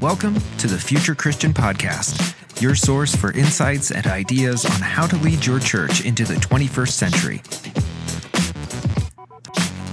[0.00, 5.16] Welcome to the Future Christian Podcast, your source for insights and ideas on how to
[5.18, 7.42] lead your church into the 21st century.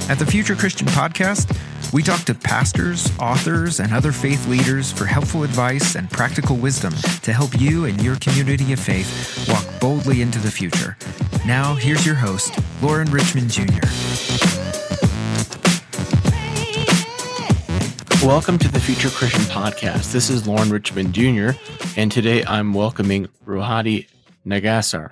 [0.10, 1.56] At the Future Christian Podcast,
[1.94, 6.94] we talk to pastors, authors, and other faith leaders for helpful advice and practical wisdom
[7.22, 10.98] to help you and your community of faith walk boldly into the future.
[11.46, 14.63] Now, here's your host, Lauren Richmond Jr.
[18.24, 20.14] Welcome to the Future Christian Podcast.
[20.14, 21.52] This is Lauren Richmond Jr.,
[21.98, 24.08] and today I'm welcoming Rohadi
[24.48, 25.12] Nagassar.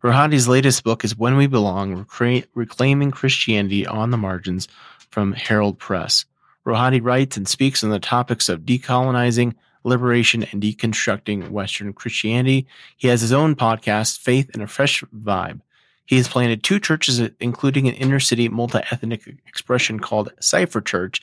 [0.00, 2.06] Rohadi's latest book is When We Belong
[2.54, 4.68] Reclaiming Christianity on the Margins
[5.10, 6.24] from Herald Press.
[6.64, 12.68] Rohadi writes and speaks on the topics of decolonizing, liberation, and deconstructing Western Christianity.
[12.96, 15.62] He has his own podcast, Faith in a Fresh Vibe.
[16.06, 21.20] He has planted two churches, including an inner city multi ethnic expression called Cypher Church.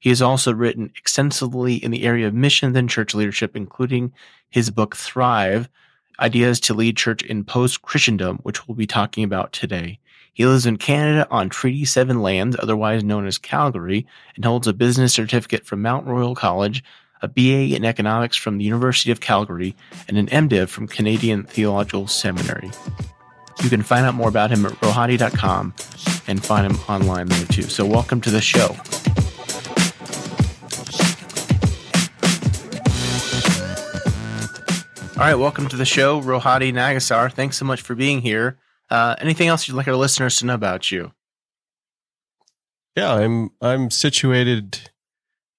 [0.00, 4.12] He has also written extensively in the area of missions and church leadership, including
[4.48, 5.68] his book Thrive
[6.18, 9.98] Ideas to Lead Church in Post Christendom, which we'll be talking about today.
[10.32, 14.72] He lives in Canada on Treaty 7 lands, otherwise known as Calgary, and holds a
[14.72, 16.82] business certificate from Mount Royal College,
[17.20, 19.76] a BA in economics from the University of Calgary,
[20.08, 22.70] and an MDiv from Canadian Theological Seminary.
[23.62, 25.74] You can find out more about him at rohadi.com
[26.26, 27.62] and find him online there too.
[27.64, 28.74] So, welcome to the show.
[35.20, 37.30] All right, welcome to the show, Rohadi Nagassar.
[37.30, 38.58] Thanks so much for being here.
[38.88, 41.12] Uh, anything else you'd like our listeners to know about you?
[42.96, 44.90] Yeah, I'm I'm situated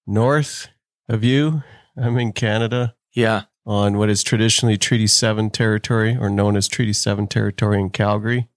[0.08, 0.68] north
[1.08, 1.62] of you.
[1.96, 2.96] I'm in Canada.
[3.14, 3.44] Yeah.
[3.64, 8.50] On what is traditionally Treaty 7 territory or known as Treaty 7 territory in Calgary.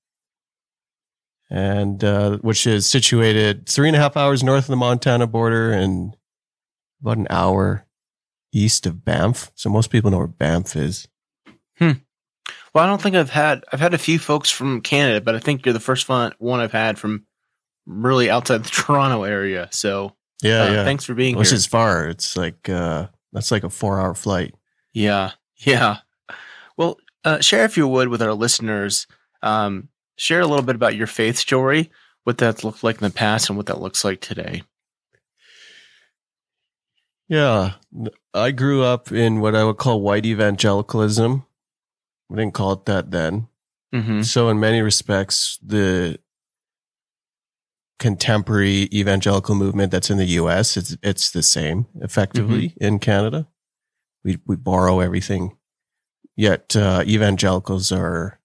[1.50, 5.70] And uh, which is situated three and a half hours north of the Montana border
[5.70, 6.16] and
[7.02, 7.83] about an hour
[8.54, 9.50] east of Banff.
[9.54, 11.08] So most people know where Banff is.
[11.78, 11.92] Hmm.
[12.72, 15.38] Well, I don't think I've had I've had a few folks from Canada, but I
[15.38, 17.26] think you're the first one one I've had from
[17.86, 19.68] really outside the Toronto area.
[19.70, 20.84] So yeah, uh, yeah.
[20.84, 21.40] Thanks for being here.
[21.40, 22.08] Which is far.
[22.08, 24.54] It's like uh that's like a four hour flight.
[24.92, 25.98] Yeah, yeah.
[26.76, 29.06] Well, uh, share if you would with our listeners.
[29.42, 31.90] Um, share a little bit about your faith story,
[32.24, 34.62] what that's looked like in the past, and what that looks like today.
[37.28, 37.72] Yeah,
[38.34, 41.44] I grew up in what I would call white evangelicalism.
[42.28, 43.48] We didn't call it that then.
[43.94, 44.22] Mm-hmm.
[44.22, 46.18] So, in many respects, the
[47.98, 50.76] contemporary evangelical movement that's in the U.S.
[50.76, 52.84] it's it's the same effectively mm-hmm.
[52.84, 53.48] in Canada.
[54.24, 55.56] We we borrow everything,
[56.36, 58.40] yet uh, evangelicals are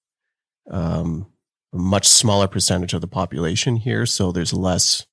[0.69, 1.27] um,
[1.73, 4.05] a much smaller percentage of the population here.
[4.05, 5.05] So there's less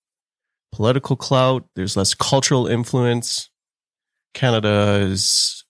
[0.73, 1.67] political clout.
[1.75, 3.51] There's less cultural influence.
[4.37, 5.65] Canada is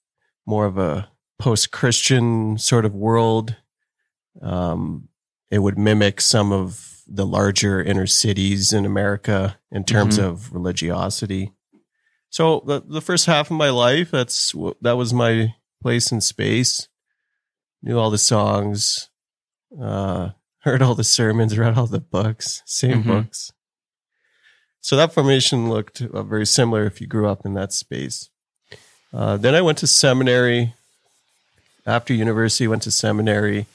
[0.45, 3.55] more of a post Christian sort of world.
[4.43, 5.09] Um,
[5.53, 10.27] it would mimic some of the larger inner cities in America in terms mm-hmm.
[10.27, 11.53] of religiosity.
[12.29, 16.89] So the, the first half of my life, that's that was my place in space.
[17.85, 19.11] Knew all the songs,
[19.81, 20.31] uh,
[20.63, 23.11] heard all the sermons, read all the books, same mm-hmm.
[23.11, 23.53] books.
[24.81, 28.29] So that formation looked uh, very similar if you grew up in that space.
[29.13, 30.75] Uh, then I went to seminary,
[31.87, 33.67] after university, went to seminary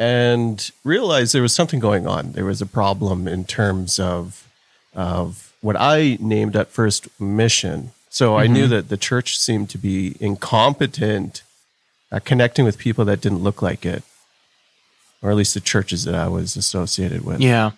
[0.00, 2.32] and realized there was something going on.
[2.32, 4.48] There was a problem in terms of
[4.94, 7.92] of what I named at first mission.
[8.08, 8.42] So mm-hmm.
[8.42, 8.70] I knew mm-hmm.
[8.70, 11.42] that the church seemed to be incompetent
[12.10, 14.02] at connecting with people that didn't look like it,
[15.22, 17.40] or at least the churches that I was associated with.
[17.40, 17.72] Yeah.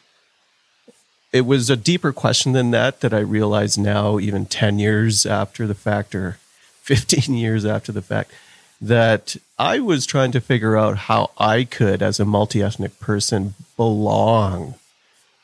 [1.32, 5.66] It was a deeper question than that that I realize now, even 10 years after
[5.66, 6.38] the fact, or
[6.82, 8.32] 15 years after the fact
[8.80, 13.54] that I was trying to figure out how I could, as a multi ethnic person,
[13.76, 14.74] belong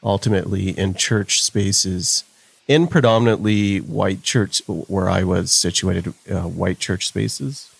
[0.02, 2.24] ultimately in church spaces,
[2.66, 7.72] in predominantly white church, where I was situated, uh, white church spaces.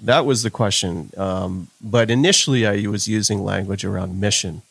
[0.00, 1.12] That was the question.
[1.16, 4.62] Um, but initially, I was using language around mission.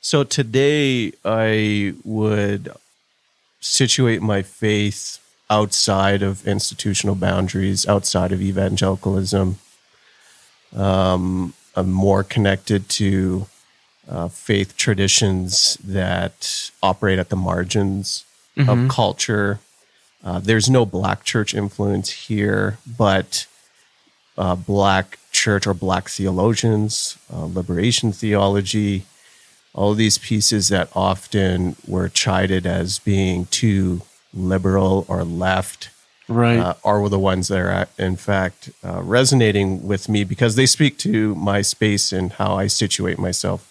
[0.00, 2.72] So today, I would
[3.60, 5.21] situate my faith
[5.52, 9.58] outside of institutional boundaries, outside of evangelicalism.
[10.74, 13.46] Um, I'm more connected to
[14.08, 18.24] uh, faith traditions that operate at the margins
[18.56, 18.70] mm-hmm.
[18.70, 19.60] of culture.
[20.24, 23.46] Uh, there's no black church influence here, but
[24.38, 29.04] uh, black church or black theologians, uh, liberation theology,
[29.74, 34.00] all these pieces that often were chided as being too
[34.34, 35.90] liberal or left
[36.28, 36.58] Right.
[36.58, 40.96] uh, are the ones that are in fact uh, resonating with me because they speak
[40.98, 43.68] to my space and how I situate myself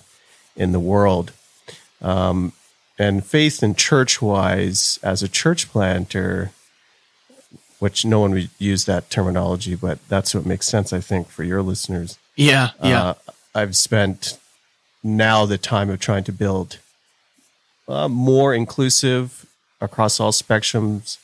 [0.56, 1.31] in the world.
[2.02, 2.52] Um,
[3.00, 6.52] and faith and church wise, as a church planter,
[7.80, 11.44] which no one would use that terminology, but that's what makes sense, I think, for
[11.44, 12.19] your listeners.
[12.36, 12.72] yeah.
[12.84, 13.02] Yeah.
[13.04, 13.13] Uh,
[13.56, 14.38] I've spent
[15.04, 16.78] now the time of trying to build
[17.88, 19.46] uh, more inclusive
[19.81, 21.18] across all spectrums,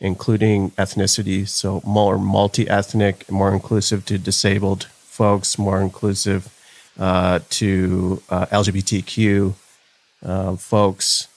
[0.00, 1.48] including ethnicity.
[1.48, 6.52] So more multi-ethnic, more inclusive to disabled folks, more inclusive
[6.98, 9.54] uh, to uh, LGBTQ
[10.24, 11.28] uh, folks.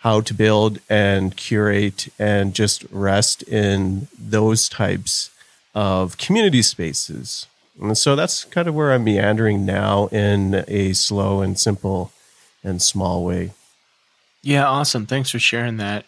[0.00, 5.30] How to build and curate and just rest in those types
[5.74, 7.48] of community spaces.
[7.80, 12.12] And so that's kind of where I'm meandering now in a slow and simple
[12.62, 13.52] and small way.
[14.46, 15.06] Yeah, awesome.
[15.06, 16.04] Thanks for sharing that.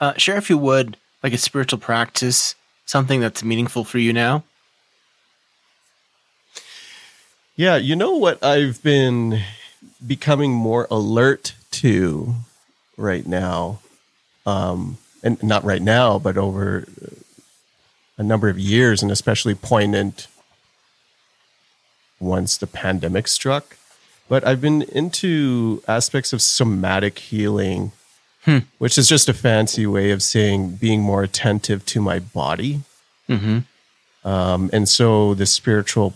[0.00, 2.54] Uh, share if you would, like a spiritual practice,
[2.86, 4.44] something that's meaningful for you now.
[7.54, 9.42] Yeah, you know what I've been
[10.04, 12.36] becoming more alert to
[12.96, 13.80] right now,
[14.46, 16.86] um, and not right now, but over
[18.16, 20.28] a number of years, and especially poignant
[22.18, 23.76] once the pandemic struck.
[24.28, 27.92] But I've been into aspects of somatic healing,
[28.78, 32.80] which is just a fancy way of saying being more attentive to my body.
[33.28, 33.58] Mm-hmm.
[34.26, 36.14] Um, and so the spiritual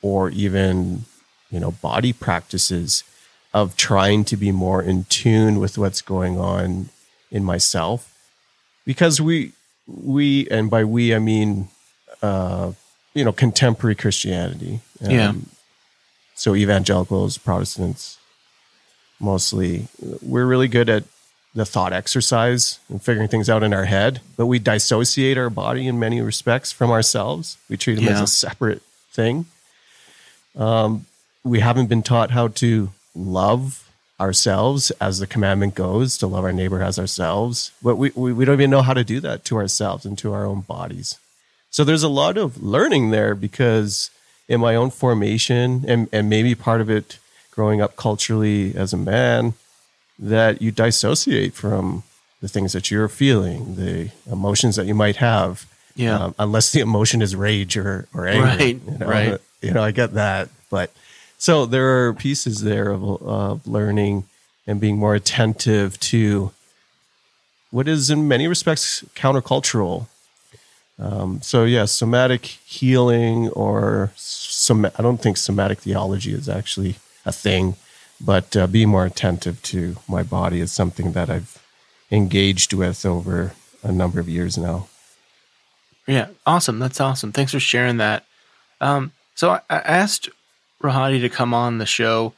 [0.00, 1.04] or even,
[1.50, 3.04] you know, body practices
[3.52, 6.88] of trying to be more in tune with what's going on
[7.30, 8.14] in myself.
[8.84, 9.52] Because we,
[9.86, 11.68] we, and by we, I mean,
[12.22, 12.72] uh,
[13.14, 14.80] you know, contemporary Christianity.
[15.02, 15.32] Um, Yeah.
[16.38, 18.16] So evangelicals, Protestants,
[19.18, 19.88] mostly,
[20.22, 21.02] we're really good at
[21.52, 25.88] the thought exercise and figuring things out in our head, but we dissociate our body
[25.88, 27.56] in many respects from ourselves.
[27.68, 29.46] We treat them as a separate thing.
[30.54, 31.06] Um,
[31.42, 36.52] we haven't been taught how to love ourselves as the commandment goes to love our
[36.52, 39.56] neighbor as ourselves, but we, we, we don't even know how to do that to
[39.56, 41.18] ourselves and to our own bodies.
[41.70, 44.10] So there's a lot of learning there because
[44.48, 47.18] in my own formation and, and maybe part of it
[47.50, 49.54] growing up culturally as a man,
[50.18, 52.02] that you dissociate from
[52.40, 55.66] the things that you're feeling, the emotions that you might have.
[55.94, 56.18] Yeah.
[56.18, 58.46] Um, unless the emotion is rage or, or anger.
[58.46, 59.06] Right, You know?
[59.06, 59.38] right.
[59.60, 60.48] You know, I get that.
[60.70, 60.92] But
[61.38, 64.24] so there are pieces there of, of learning
[64.66, 66.52] and being more attentive to
[67.70, 70.06] what is in many respects countercultural.
[70.98, 77.32] Um, so yeah, somatic healing or some, I don't think somatic theology is actually a
[77.32, 77.76] thing,
[78.20, 81.62] but uh, being more attentive to my body is something that I've
[82.10, 83.52] engaged with over
[83.82, 84.88] a number of years now.
[86.06, 86.78] Yeah, awesome.
[86.78, 87.32] That's awesome.
[87.32, 88.24] Thanks for sharing that.
[88.80, 90.28] Um, so I, I asked
[90.82, 92.32] Rohadi to come on the show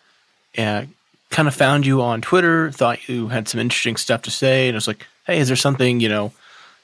[0.54, 0.92] and
[1.30, 4.74] kind of found you on Twitter, thought you had some interesting stuff to say, and
[4.74, 6.32] I was like, hey, is there something, you know,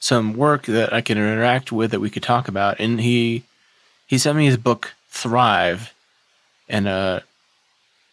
[0.01, 2.79] some work that I can interact with that we could talk about?
[2.81, 3.45] And he
[4.07, 5.93] he sent me his book Thrive,
[6.69, 7.21] and uh,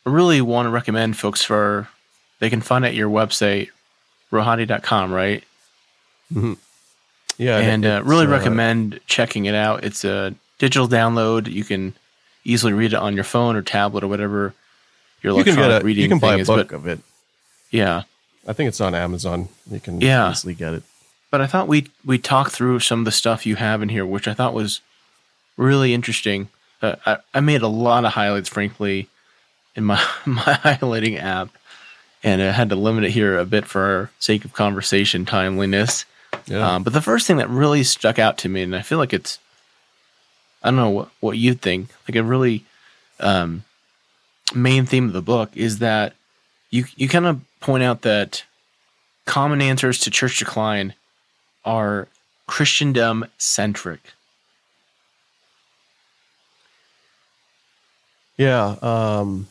[0.06, 1.88] I really want to recommend folks for
[2.40, 3.70] they can find it at your website,
[4.32, 5.44] rohadi.com, right?
[7.38, 9.84] Yeah, and uh, really uh, recommend checking it out.
[9.84, 11.48] It's a digital download.
[11.52, 11.94] You can
[12.44, 14.54] easily read it on your phone or tablet or whatever
[15.22, 16.48] your You can electronic get a, reading you can buy a is.
[16.48, 17.00] book But of it.
[17.72, 18.04] yeah,
[18.48, 19.50] I think it's on Amazon.
[19.70, 20.32] You can Yeah.
[20.32, 20.84] easily get it.
[21.34, 24.06] But I thought we we talked through some of the stuff you have in here,
[24.06, 24.82] which I thought was
[25.58, 26.50] really interesting.
[26.80, 29.08] Uh, I, I made a lot of highlights, frankly,
[29.76, 29.96] in my
[30.28, 31.50] my highlighting app,
[32.24, 36.06] and I had to limit it here a bit for sake of conversation timeliness.
[36.46, 36.76] Yeah.
[36.76, 39.12] Um, but the first thing that really stuck out to me, and I feel like
[39.12, 39.40] it's,
[40.62, 42.64] I don't know what, what you think, like a really
[43.20, 43.64] um,
[44.54, 46.14] main theme of the book is that
[46.70, 48.44] you you kind of point out that
[49.26, 50.94] common answers to church decline
[51.66, 52.08] are
[52.48, 54.14] Christendom centric.
[58.38, 58.76] Yeah.
[58.82, 59.48] Um,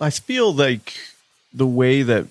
[0.00, 0.94] I feel like
[1.52, 2.26] the way that,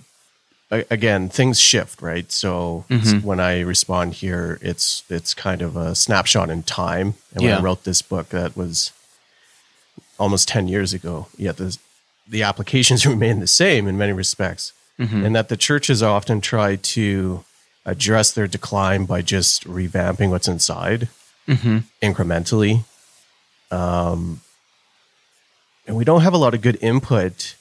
[0.70, 2.32] again, things shift, right?
[2.32, 3.24] So Mhm.
[3.24, 7.16] when I respond here, it's it's kind of a snapshot in time.
[7.34, 7.58] And when Yeah.
[7.58, 8.92] I wrote this book, that was
[10.20, 11.28] almost ten years ago.
[11.38, 11.78] Yet the
[12.28, 17.44] the applications remain the same in many respects, and that the churches often try to
[17.86, 21.10] address their decline by just revamping what's inside
[21.48, 21.78] Mm-hmm.
[22.02, 22.86] incrementally.
[23.70, 24.42] Um,
[25.86, 27.56] and we don't have a lot of good input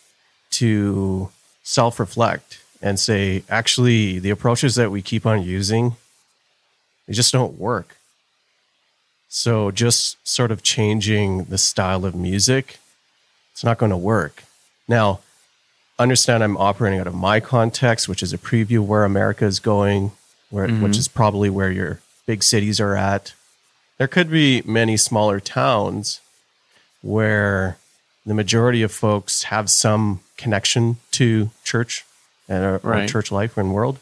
[0.53, 1.29] to
[1.63, 5.97] self reflect and say, actually, the approaches that we keep on using,
[7.07, 7.97] they just don't work.
[9.29, 12.79] So just sort of changing the style of music,
[13.53, 14.45] it's not going to work.
[14.89, 15.21] Now,
[15.99, 20.13] understand I'm operating out of my context, which is a preview where America is going,
[20.51, 20.83] where, Mhm.
[20.83, 23.33] which is probably where your big cities are at.
[23.99, 26.21] There could be many smaller towns
[27.03, 27.77] where
[28.27, 32.05] the majority of folks have some connection to church
[32.49, 33.09] and or Right.
[33.09, 33.99] church life and world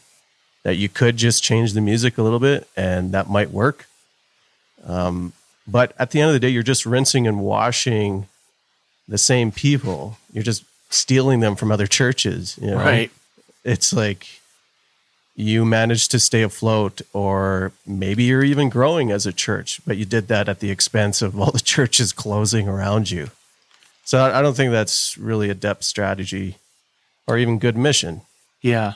[0.63, 3.87] that you could just change the music a little bit and that might work.
[4.85, 5.33] Um,
[5.67, 8.27] but at the end of the day, you're just rinsing and washing
[9.07, 10.17] the same people.
[10.31, 12.57] You're just stealing them from other churches.
[12.61, 12.77] You know?
[12.77, 13.11] Right.
[13.63, 14.27] It's like
[15.35, 20.05] you managed to stay afloat, or maybe you're even growing as a church, but you
[20.05, 23.31] did that at the expense of all the churches closing around you.
[24.05, 26.57] So I I don't think that's really a depth strategy
[27.27, 28.21] or even good mission.
[28.61, 28.93] Yeah.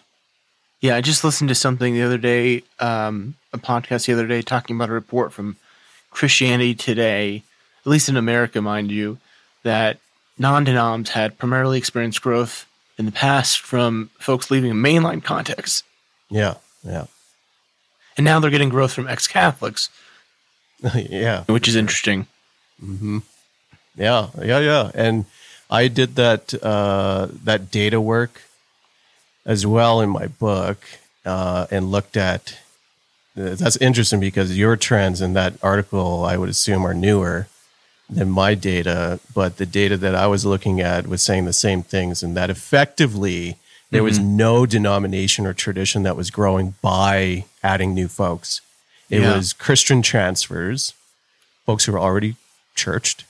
[0.79, 4.43] Yeah, I just listened to something the other day, um, a podcast the other day
[4.43, 5.55] talking about a report from
[6.11, 7.41] Christianity Today,
[7.83, 9.17] at least in America, mind you,
[9.63, 9.97] that
[10.37, 12.65] non denoms had primarily experienced growth
[12.97, 15.83] in the past from folks leaving a mainline context.
[16.29, 17.05] Yeah, yeah,
[18.17, 19.89] And now they're getting growth from ex Catholics,
[20.95, 21.43] yeah.
[21.45, 22.27] which is interesting.
[22.79, 23.19] hmm
[23.95, 24.91] Yeah, yeah, yeah.
[24.93, 25.25] And
[25.69, 28.41] I did that uh, that data work
[29.45, 30.83] as well in my book,
[31.25, 32.57] uh, and looked at.
[33.35, 37.47] That's interesting because your trends in that article, I would assume, are newer
[38.09, 39.19] than my data.
[39.33, 42.49] But the data that I was looking at was saying the same things, and that
[42.49, 43.57] effectively
[43.91, 48.61] there was no denomination or tradition that was growing by adding new folks.
[49.09, 49.35] It Yeah.
[49.37, 50.93] was Christian transfers,
[51.65, 52.35] folks who were already
[52.75, 53.23] churched.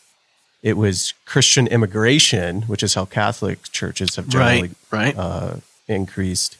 [0.63, 5.17] It was Christian immigration, which is how Catholic churches have generally Right, right.
[5.17, 5.55] uh,
[5.88, 6.57] increased.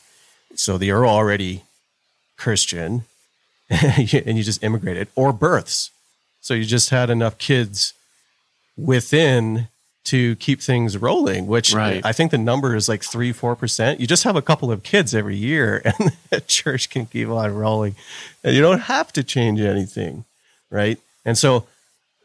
[0.56, 1.64] So they are already
[2.38, 3.06] Christian,
[3.70, 5.90] and you just immigrated, or births.
[6.40, 7.94] So you just had enough kids
[8.78, 9.68] within
[10.06, 12.00] to keep things rolling, which Right.
[12.06, 14.00] I think the number is like three, four percent.
[14.00, 17.54] You just have a couple of kids every year, and the church can keep on
[17.54, 17.96] rolling,
[18.44, 20.24] and you don't have to change anything,
[20.70, 20.98] right?
[21.26, 21.68] And so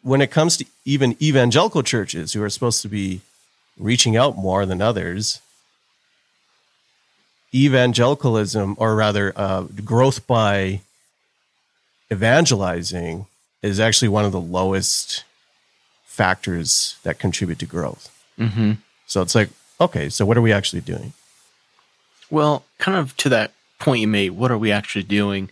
[0.03, 3.21] when it comes to even evangelical churches who are supposed to be
[3.79, 5.41] reaching out more than others,
[7.55, 10.81] evangelicalism, or rather, uh, growth by
[12.13, 13.27] evangelizing,
[13.63, 15.25] is actually one of the lowest
[16.13, 18.11] factors that contribute to growth.
[18.37, 18.73] hmm
[19.07, 19.49] So it's like,
[19.81, 21.13] okay, so what are we actually doing?
[22.31, 25.49] Well, kind of to that point you made, what are we actually doing?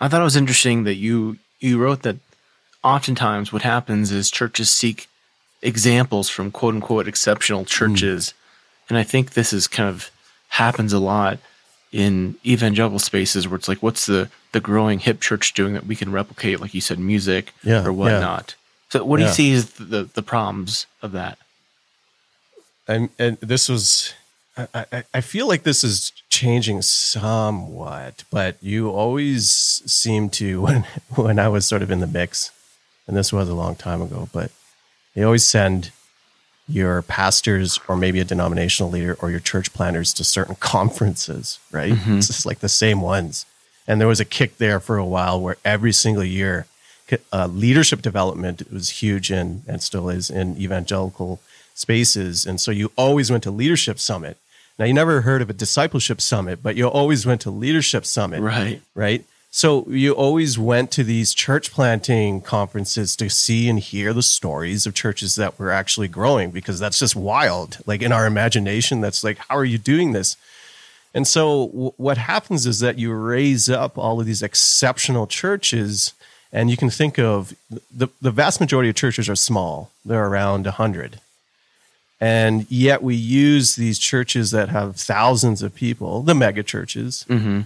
[0.00, 2.16] I thought it was interesting that you you wrote that
[2.82, 5.08] oftentimes what happens is churches seek
[5.62, 8.34] examples from quote unquote exceptional churches.
[8.88, 10.10] And I think this is kind of
[10.48, 11.38] happens a lot
[11.90, 15.96] in evangelical spaces where it's like, what's the the growing hip church doing that we
[15.96, 18.00] can replicate, like you said, music Yeah, or yeah.
[18.00, 18.54] whatnot.
[18.94, 19.30] So what do Yeah.
[19.30, 21.36] you see as the, the problems of that?
[22.86, 24.12] and and this was
[24.56, 29.48] I, I, I feel like this is changing somewhat, but you always
[29.86, 30.82] seem to when
[31.16, 32.50] when I was sort of in the mix,
[33.08, 34.52] and this was a long time ago, but
[35.14, 35.90] they always send
[36.68, 41.94] your pastors or maybe a denominational leader or your church planters to certain conferences, right?
[41.94, 42.18] Mm-hmm.
[42.18, 43.44] It's just like the same ones.
[43.88, 46.66] And there was a kick there for a while where every single year,
[47.32, 51.40] uh, leadership development was huge in, and still is in evangelical
[51.74, 52.46] spaces.
[52.46, 54.36] And so you always went to leadership summit.
[54.78, 58.40] Now you never heard of a discipleship summit, but you always went to leadership summit
[58.40, 58.80] Right.
[58.94, 59.24] right?
[59.50, 64.84] So you always went to these church planting conferences to see and hear the stories
[64.84, 67.78] of churches that were actually growing because that's just wild.
[67.86, 70.36] Like in our imagination, that's like, how are you doing this?
[71.14, 76.14] And so w- what happens is that you raise up all of these exceptional churches
[76.54, 77.52] and you can think of
[78.00, 79.90] the, the vast majority of churches are small.
[80.04, 81.20] They're around 100.
[82.20, 87.62] And yet we use these churches that have thousands of people, the mega churches, hmm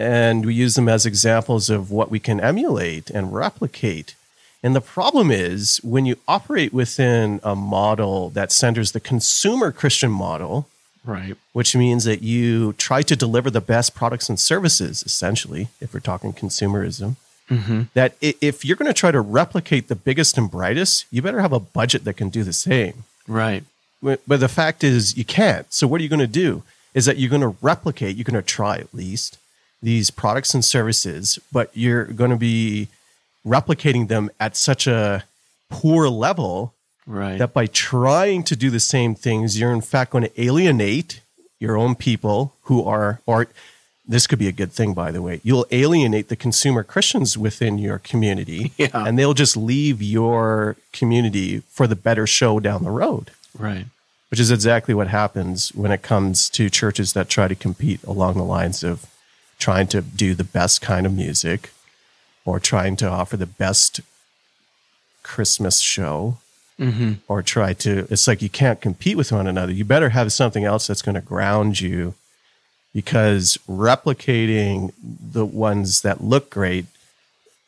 [0.00, 4.14] and we use them as examples of what we can emulate and replicate.
[4.62, 10.12] And the problem is when you operate within a model that centers the consumer Christian
[10.12, 10.68] model,
[11.04, 11.36] Right.
[11.52, 15.98] which means that you try to deliver the best products and services, essentially, if we're
[15.98, 17.16] talking consumerism,
[17.48, 21.40] hmm that if you're going to try to replicate the biggest and brightest, you better
[21.40, 23.04] have a budget that can do the same.
[23.26, 23.64] Right.
[24.02, 25.72] But but the fact is, you can't.
[25.72, 26.62] So what are you going to do?
[26.94, 28.16] Is that you're going to replicate?
[28.16, 29.38] You're going to try at least
[29.82, 32.88] these products and services, but you're going to be
[33.46, 35.24] replicating them at such a
[35.70, 36.74] poor level
[37.06, 37.38] Right.
[37.38, 41.22] that by trying to do the same things, you're in fact going to alienate
[41.58, 43.46] your own people who are, or
[44.10, 45.40] this could be a good thing, by the way.
[45.44, 48.88] You'll alienate the consumer Christians within your community, Yeah.
[48.94, 53.84] and they'll just leave your community for the better show down the road, Right.
[54.30, 58.34] which is exactly what happens when it comes to churches that try to compete along
[58.34, 59.04] the lines of
[59.58, 61.70] trying to do the best kind of music
[62.46, 64.00] or trying to offer the best
[65.22, 66.38] Christmas show
[66.80, 67.14] Mm-hmm.
[67.26, 70.62] or try to it's like you can't compete with one another you better have something
[70.64, 72.14] else that's going to ground you
[72.94, 76.86] because replicating the ones that look great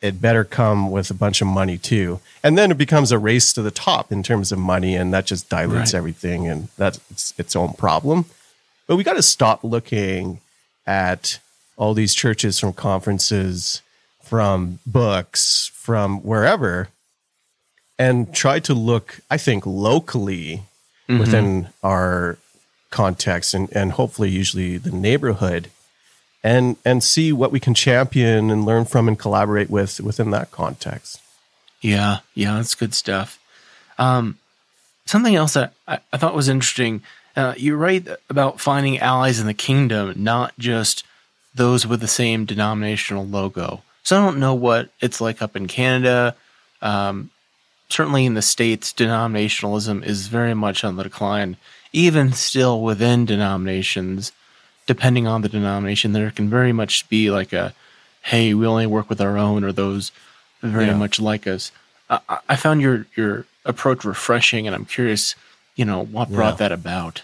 [0.01, 2.19] it better come with a bunch of money too.
[2.43, 5.27] And then it becomes a race to the top in terms of money and that
[5.27, 5.97] just dilutes Right.
[5.97, 8.25] everything and that's its, its own problem.
[8.87, 10.39] But we got to stop looking
[10.87, 11.39] at
[11.77, 13.81] all these churches from conferences
[14.23, 16.89] from books from wherever
[17.99, 20.63] and try to look, I think, locally
[21.07, 21.19] mm-hmm.
[21.19, 22.37] within our
[22.91, 25.69] context and, and hopefully usually the neighborhood
[26.43, 30.51] and and see what we can champion and learn from and collaborate with within that
[30.51, 31.19] context.
[31.81, 33.39] Yeah, yeah, that's good stuff.
[33.97, 34.37] Um,
[35.05, 37.01] something else that I, I thought was interesting.
[37.35, 41.03] Uh, you write about finding allies in the kingdom, not just
[41.55, 43.81] those with the same denominational logo.
[44.03, 46.35] So I don't know what it's like up in Canada.
[46.81, 47.29] Um,
[47.91, 51.57] certainly in the states, denominationalism is very much on the decline.
[51.93, 54.31] Even still within denominations,
[54.87, 57.73] depending on the denomination, there can very much be like a,
[58.23, 60.11] "Hey, we only work with our own," or those
[60.61, 60.95] very Yeah.
[60.95, 61.71] much like us.
[62.09, 62.19] I,
[62.49, 65.35] I- found your your approach refreshing, and I'm curious,
[65.75, 66.67] you know, what brought Yeah.
[66.67, 67.21] that about.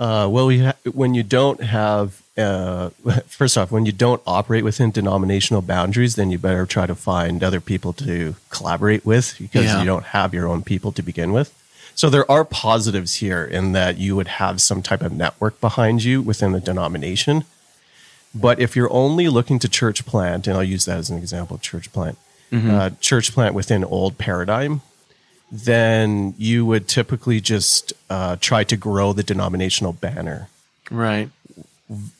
[0.00, 2.88] Uh, well, we ha- when you don't have, uh,
[3.26, 7.44] first off, when you don't operate within denominational boundaries, then you better try to find
[7.44, 9.78] other people to collaborate with because Yeah.
[9.80, 11.52] you don't have your own people to begin with.
[11.94, 16.02] So there are positives here in that you would have some type of network behind
[16.02, 17.44] you within the denomination.
[18.34, 21.58] But if you're only looking to church plant, and I'll use that as an example,
[21.58, 22.16] church plant,
[22.52, 24.80] uh, church plant within old paradigm,
[25.50, 30.48] then you would typically just uh, try to grow the denominational banner.
[30.90, 31.30] Right.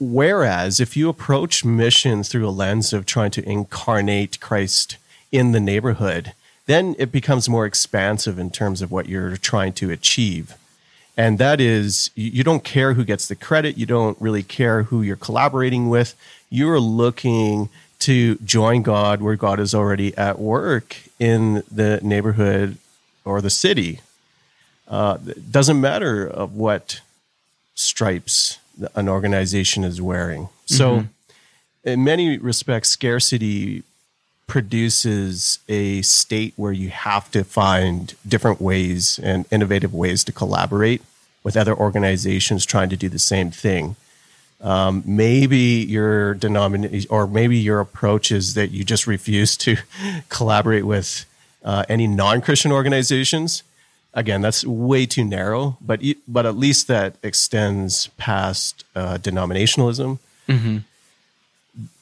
[0.00, 4.96] Whereas if you approach mission through a lens of trying to incarnate Christ
[5.30, 6.32] in the neighborhood,
[6.66, 10.54] then it becomes more expansive in terms of what you're trying to achieve.
[11.16, 13.76] And that is, you you don't care who gets the credit.
[13.76, 16.14] You don't really care who you're collaborating with.
[16.48, 17.68] You're looking
[18.00, 22.78] to join God where God is already at work in the neighborhood
[23.24, 24.00] or the city.
[24.88, 27.00] Uh, it doesn't matter of what
[27.74, 28.59] stripes
[28.94, 30.48] an organization is wearing.
[30.66, 31.04] So,
[31.85, 33.83] in many respects, scarcity
[34.46, 41.02] produces a state where you have to find different ways and innovative ways to collaborate
[41.42, 43.96] with other organizations trying to do the same thing.
[44.61, 49.76] Um, maybe your denomination, or maybe your approach is that you just refuse to
[50.28, 51.24] collaborate with
[51.64, 53.62] uh, any non-Christian organizations.
[54.12, 60.18] Again, that's way too narrow, but but at least that extends past uh, denominationalism.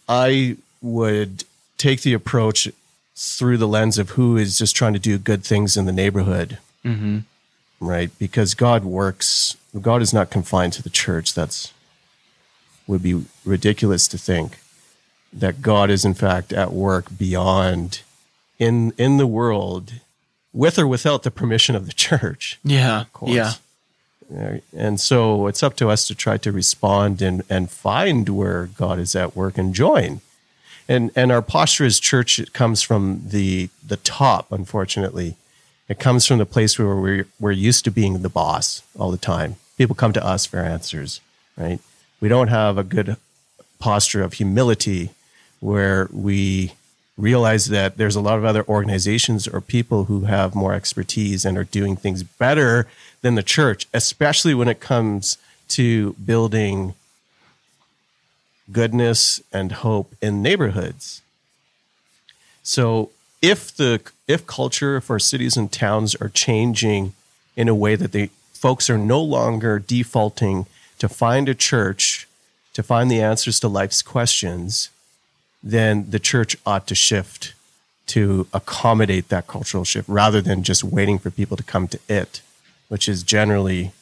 [0.08, 1.44] I would
[1.76, 2.68] take the approach
[3.14, 6.58] through the lens of who is just trying to do good things in the neighborhood,
[6.84, 7.18] Mm-hmm.
[7.80, 8.10] right?
[8.18, 9.56] Because God works.
[9.78, 11.34] God is not confined to the church.
[11.34, 11.72] That's
[12.86, 14.60] would be ridiculous to think
[15.30, 18.00] that God is in fact at work beyond
[18.58, 19.92] in in the world,
[20.52, 22.58] with or without the permission of the church.
[22.64, 23.04] Yeah.
[23.12, 23.30] course.
[23.32, 23.52] Yeah.
[24.76, 28.98] And so it's up to us to try to respond and, and find where God
[28.98, 30.20] is at work and join.
[30.86, 35.36] And and our posture as church it comes from the the top, unfortunately.
[35.88, 39.18] It comes from the place where we're we're used to being the boss all the
[39.18, 39.56] time.
[39.76, 41.20] People come to us for answers,
[41.56, 41.80] right?
[42.20, 43.16] We don't have a good
[43.78, 45.10] posture of humility
[45.60, 46.72] where we
[47.18, 51.58] realize that there's a lot of other organizations or people who have more expertise and
[51.58, 52.86] are doing things better
[53.20, 55.36] than the church, especially when it comes
[55.68, 56.94] to building
[58.70, 61.20] goodness and hope in neighborhoods.
[62.62, 63.10] So
[63.42, 67.14] if the if culture, if our cities and towns are changing
[67.56, 70.66] in a way that the folks are no longer defaulting
[70.98, 72.28] to find a church
[72.74, 74.90] to find the answers to life's questions,
[75.62, 77.54] then the church ought to shift
[78.08, 82.40] to accommodate that cultural shift rather than just waiting for people to come to it,
[82.88, 83.92] which is generally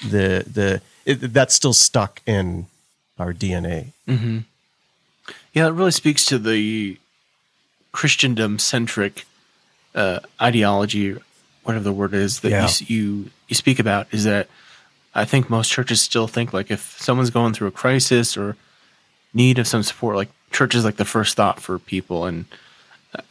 [0.00, 2.66] the the it, that's still stuck in
[3.18, 3.92] our DNA.
[5.52, 6.98] Yeah, it really speaks to the
[7.92, 9.24] Christendom centric
[9.94, 11.16] uh, ideology
[11.62, 12.68] whatever the word is that Yeah.
[12.80, 14.48] you, you you speak about is that
[15.14, 18.56] I think most churches still think like if someone's going through a crisis or
[19.32, 22.24] need of some support, like church is like the first thought for people.
[22.24, 22.46] And
[23.14, 23.22] uh,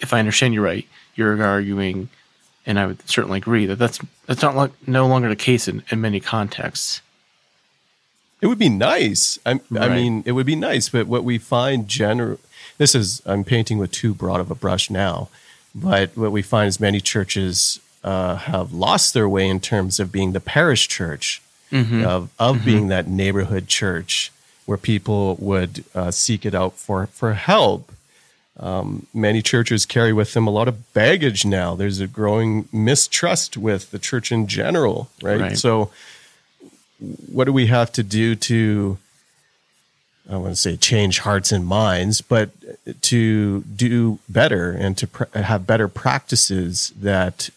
[0.00, 2.08] if I understand you right, you're arguing,
[2.66, 5.82] and I would certainly agree that that's that's not like no longer the case in,
[5.90, 7.00] in many contexts.
[8.42, 9.38] It would be nice.
[9.46, 12.38] I, I mean, it would be nice, but what we find general,
[12.76, 15.30] this is I'm painting with too broad of a brush now,
[15.74, 20.12] but what we find is many churches uh, have lost their way in terms of
[20.12, 21.40] being the parish church,
[22.04, 24.30] of of being that neighborhood church
[24.66, 27.92] where people would uh, seek it out for for help.
[28.58, 31.74] Um, many churches carry with them a lot of baggage now.
[31.74, 35.40] There's a growing mistrust with the church in general, right?
[35.40, 35.58] Right.
[35.58, 35.90] So
[36.98, 38.98] what do we have to do to
[40.28, 42.50] I want to say change hearts and minds, but
[43.02, 47.50] to do better and to pr- have better practices that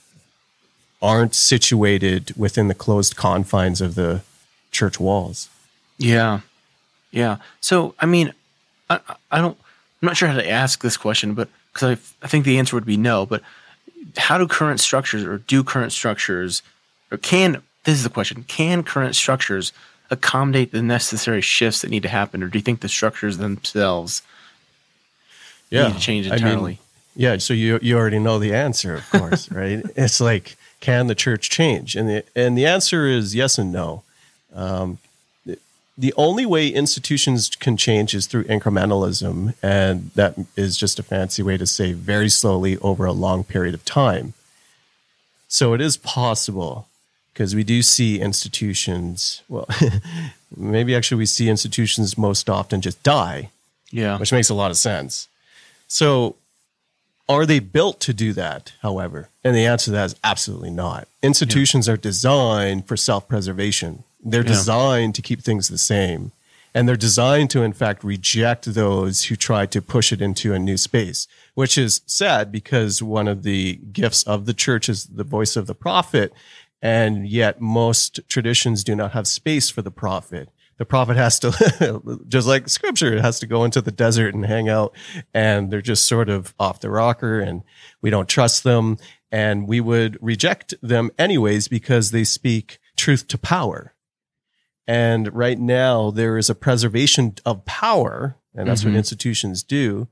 [1.02, 4.22] aren't situated within the closed confines of the
[4.72, 5.50] church walls.
[5.98, 6.42] Yeah,
[7.12, 7.38] yeah.
[7.62, 8.34] So I mean,
[8.90, 9.00] I,
[9.32, 9.58] I don't.
[10.02, 12.76] I'm not sure how to ask this question, but because I, I think the answer
[12.76, 13.26] would be no.
[13.26, 13.42] But
[14.18, 16.62] how do current structures, or do current structures,
[17.12, 18.44] or can this is the question?
[18.44, 19.72] Can current structures
[20.12, 24.22] accommodate the necessary shifts that need to happen, or do you think the structures themselves
[25.72, 26.80] need to change I mean, entirely?
[27.16, 29.84] Yeah, so you you already know the answer, of course, right?
[29.96, 31.96] It's like, can the church change?
[31.96, 34.04] And the and the answer is yes and no.
[34.54, 34.98] Um,
[36.00, 41.44] the- only way institutions can change is through incrementalism, and that is just a fancy
[41.44, 44.34] way to say very slowly over a long period of time.
[45.48, 46.88] So it is possible
[47.34, 49.42] because we do see institutions.
[49.50, 49.68] Well,
[50.58, 53.50] maybe actually we see institutions most often just die
[53.92, 55.28] yeah, which makes a lot of sense.
[55.88, 56.36] So,
[57.28, 59.30] are they built to do that, however?
[59.44, 61.08] And the answer to that is absolutely not.
[61.22, 64.48] Institutions are designed for self preservation, they're Yeah.
[64.50, 66.32] designed to keep things the same.
[66.74, 70.60] And they're designed to, in fact, reject those who try to push it into a
[70.60, 75.24] new space, which is sad because one of the gifts of the church is the
[75.24, 76.32] voice of the prophet.
[76.82, 81.52] And yet, most traditions do not have space for the prophet the prophet has to
[82.30, 84.96] just like scripture it has to go into the desert and hang out
[85.34, 87.64] and they're just sort of off the rocker and
[88.02, 88.98] we don't trust them
[89.30, 93.94] and we would reject them anyways because they speak truth to power
[94.90, 98.86] and right now there is a preservation of power and that's Mhm.
[98.88, 100.08] what institutions do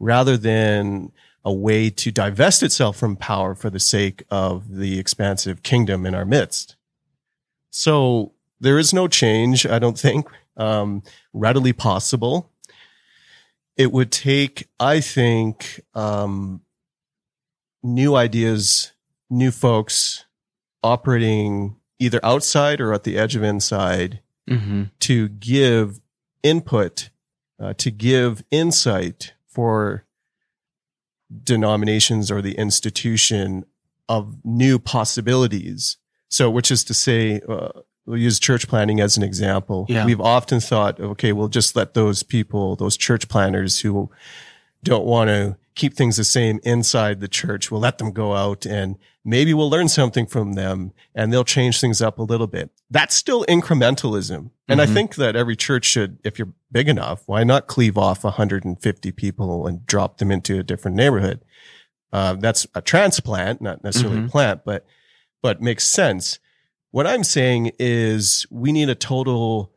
[0.00, 1.12] rather than
[1.44, 6.14] a way to divest itself from power for the sake of the expansive kingdom in
[6.14, 6.76] our midst
[7.70, 11.02] so there is no change, I don't think, um,
[11.34, 12.50] readily possible.
[13.76, 16.62] It would take, I think, um,
[17.82, 18.92] new ideas,
[19.28, 20.24] new folks
[20.84, 26.00] operating either outside or at the edge of inside hmm to give
[26.42, 27.08] input,
[27.58, 30.04] uh, to give insight for
[31.42, 33.64] denominations or the institution
[34.08, 35.96] of new possibilities.
[36.28, 37.68] So, which is to say, uh,
[38.06, 39.86] we'll use church planting as an example.
[39.88, 40.04] Yeah.
[40.04, 44.10] We've often thought, okay, we'll just let those people, those church planters who
[44.82, 48.64] don't want to keep things the same inside the church, we'll let them go out
[48.64, 52.70] and maybe we'll learn something from them and they'll change things up a little bit.
[52.90, 54.50] That's still incrementalism.
[54.68, 54.92] And I Mhm.
[54.94, 59.66] think that every church should, if you're big enough, why not cleave off 150 people
[59.66, 61.44] and drop them into a different neighborhood?
[62.12, 64.30] Uh, that's a transplant, not necessarily a Mhm.
[64.30, 64.86] plant, but,
[65.42, 66.38] but makes sense.
[66.92, 69.72] What I'm saying is we need a total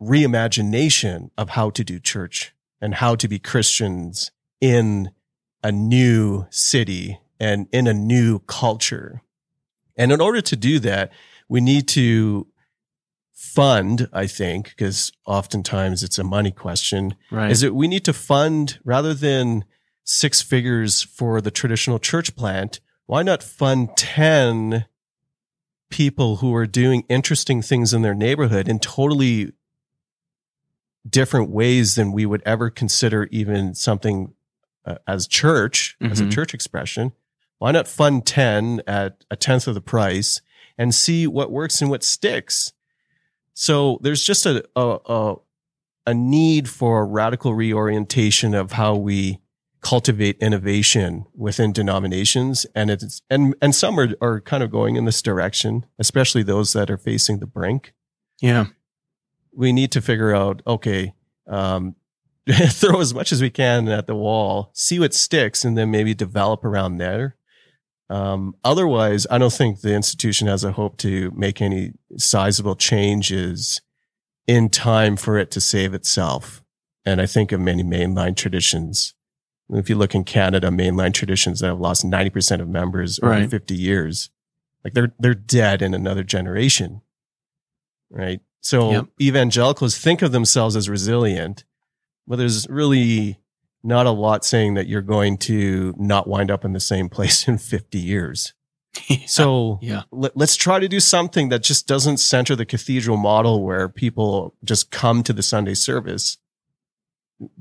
[0.00, 5.10] reimagination of how to do church and how to be Christians in
[5.62, 9.22] a new city and in a new culture.
[9.96, 11.12] And in order to do that,
[11.48, 12.46] we need to
[13.32, 17.50] fund, I think, because oftentimes it's a money question, right.
[17.50, 19.64] is that we need to fund rather than
[20.04, 24.86] six figures for the traditional church plant, why not fund 10
[25.90, 29.52] people who are doing interesting things in their neighborhood in totally
[31.08, 34.34] different ways than we would ever consider even something
[34.84, 36.32] uh, as church, as a Mhm.
[36.32, 37.12] church expression?
[37.58, 40.40] Why not fund 10 at a tenth of the price
[40.78, 42.72] and see what works and what sticks?
[43.52, 45.34] So there's just a, a, a,
[46.06, 49.40] a need for a radical reorientation of how we
[49.82, 52.64] cultivate innovation within denominations.
[52.74, 56.72] And it's, and, and some are, are kind of going in this direction, especially those
[56.72, 57.92] that are facing the brink
[58.40, 58.66] yeah.
[59.52, 61.12] we need to figure out okay
[61.46, 61.94] um,
[62.70, 66.14] throw as much as we can at the wall see what sticks and then maybe
[66.14, 67.36] develop around there
[68.08, 73.80] Um, otherwise, I don't think the institution has a hope to make any sizable changes
[74.48, 76.60] in time for it to save itself.
[77.04, 79.14] And I think of many mainline traditions.
[79.72, 83.48] If you look in Canada, mainline traditions that have lost 90% of members over Right.
[83.50, 84.30] 50 years,
[84.82, 87.02] like they're, they're dead in another generation.
[88.10, 88.40] Right.
[88.60, 89.06] So Yep.
[89.20, 91.62] evangelicals think of themselves as resilient,
[92.26, 93.38] but there's really
[93.82, 97.48] not a lot saying that you're going to not wind up in the same place
[97.48, 98.52] in 50 years.
[99.26, 100.02] So Yeah.
[100.10, 104.54] let, us try to do something that just doesn't center the cathedral model where people
[104.64, 106.38] just come to the Sunday service.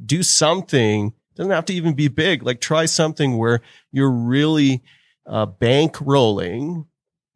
[0.06, 2.43] Do something doesn't have to even be big.
[2.43, 3.62] Like try something where
[3.93, 4.84] you're really
[5.26, 6.86] uh, bankrolling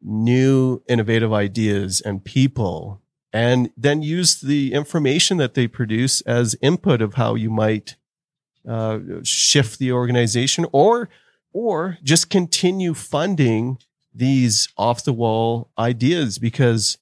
[0.02, 3.00] new innovative ideas and people,
[3.34, 7.96] and then use the information that they produce as input of how you might
[8.66, 11.08] uh, shift the organization or
[11.52, 13.78] or just continue funding
[14.14, 16.96] these off the wall ideas because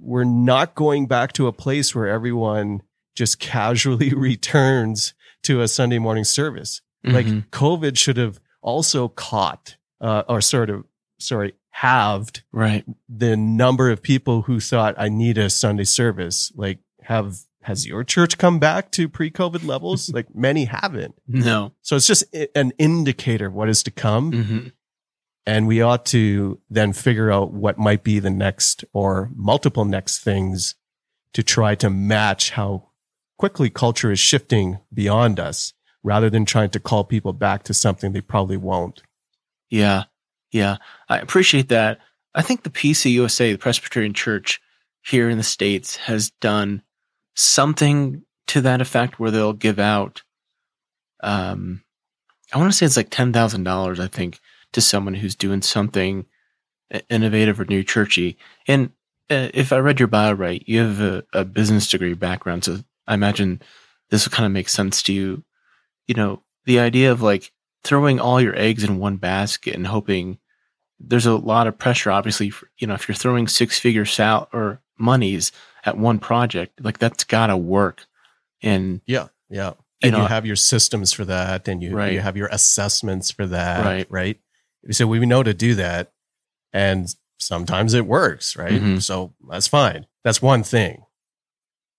[0.00, 2.82] we're not going back to a place where everyone
[3.14, 6.80] just casually returns to a Sunday morning service.
[7.04, 7.46] Like Mhm.
[7.50, 10.84] COVID should have also caught, uh, or sort of,
[11.18, 12.84] sorry, halved right.
[13.08, 16.50] the number of people who thought I need a Sunday service.
[16.56, 20.10] Like, have has your church come back to pre-COVID levels?
[20.14, 21.14] like many haven't.
[21.28, 21.72] No.
[21.82, 22.24] So it's just
[22.56, 24.32] an indicator of what is to come.
[24.32, 24.68] hmm
[25.46, 30.18] And we ought to then figure out what might be the next or multiple next
[30.18, 30.74] things
[31.34, 32.88] to try to match how
[33.38, 38.12] quickly culture is shifting beyond us rather than trying to call people back to something
[38.12, 39.02] they probably won't.
[39.70, 40.04] Yeah.
[40.50, 40.76] Yeah.
[41.08, 41.98] I appreciate that.
[42.34, 44.60] I think the PCUSA, the Presbyterian Church
[45.02, 46.82] here in the States, has done
[47.34, 50.22] something to that effect where they'll give out,
[51.22, 51.82] um,
[52.52, 54.40] I want to say it's like $10,000, I think,
[54.72, 56.26] to someone who's doing something
[57.10, 58.38] innovative or new churchy.
[58.66, 58.90] And
[59.30, 62.64] uh, if I read your bio right, you have a, a business degree background.
[62.64, 63.60] So I imagine
[64.10, 65.44] this will kind of make sense to you.
[66.06, 67.52] You know, the idea of like
[67.84, 70.38] throwing all your eggs in one basket and hoping
[71.00, 74.48] there's a lot of pressure, obviously, for, you know, if you're throwing six figure sal
[74.52, 75.52] or monies
[75.84, 78.04] at one project, like that's gotta work.
[78.62, 79.28] And Yeah.
[79.48, 79.70] Yeah.
[80.02, 82.12] You And you, know- have your systems for that and you, Right.
[82.12, 83.84] you have your assessments for that.
[83.84, 84.06] Right.
[84.10, 84.40] Right.
[84.90, 86.12] So we know to do that.
[86.72, 88.56] And sometimes it works.
[88.56, 88.80] Right.
[88.82, 89.00] Mhm.
[89.02, 90.06] So that's fine.
[90.24, 91.04] That's one thing,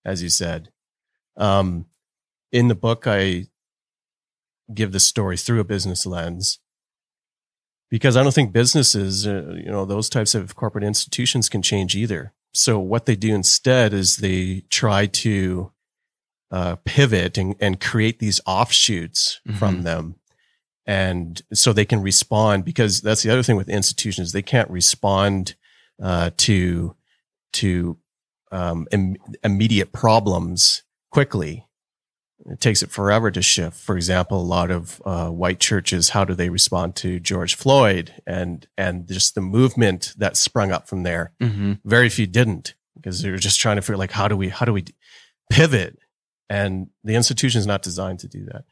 [0.04, 0.70] as you said.
[1.36, 1.86] Um,
[2.52, 3.46] in the book, I
[4.74, 6.58] give the story through a business lens
[7.90, 11.96] because I don't think businesses, uh, you know, those types of corporate institutions can change
[11.96, 12.32] either.
[12.52, 15.72] So what they do instead is they try to
[16.52, 19.82] uh, pivot and, and create these offshoots from Mhm.
[19.84, 20.14] them.
[20.86, 24.32] And so they can respond because that's the other thing with institutions.
[24.32, 25.54] They can't respond
[26.02, 26.96] uh, to,
[27.52, 27.98] to
[28.50, 31.66] um, Im- immediate problems quickly.
[32.46, 33.76] It takes it forever to shift.
[33.78, 38.14] For example, a lot of uh, white churches, how do they respond to George Floyd
[38.26, 41.32] and and just the movement that sprung up from there?
[41.40, 44.48] mhm, Very few didn't because they were just trying to figure like how do we
[44.48, 44.84] how do we
[45.50, 45.98] pivot?
[46.48, 48.64] And the institution is not designed to do that.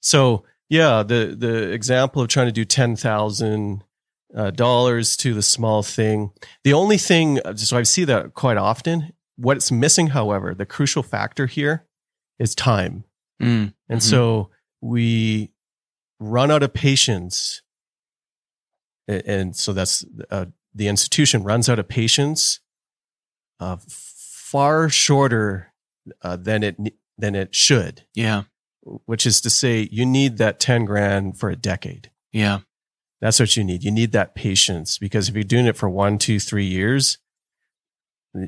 [0.00, 3.82] So yeah, the the example of trying to do ten thousand
[4.34, 6.30] uh, dollars to the small thing.
[6.62, 9.12] The only thing, so I see that quite often.
[9.36, 11.84] What's missing, however, the crucial factor here
[12.38, 13.04] is time.
[13.40, 14.02] Mm, And Mhm.
[14.02, 15.52] so we
[16.20, 17.62] run out of patience.
[19.06, 22.60] And so that's uh, the institution runs out of patience
[23.60, 25.72] uh, far shorter
[26.22, 26.76] uh, than it
[27.16, 28.44] than it should, yeah,
[29.06, 32.10] which is to say you need that 10 grand for a decade.
[32.32, 32.60] yeah,
[33.20, 33.82] That's what you need.
[33.82, 37.18] You need that patience because if you're doing it for one, two, three years,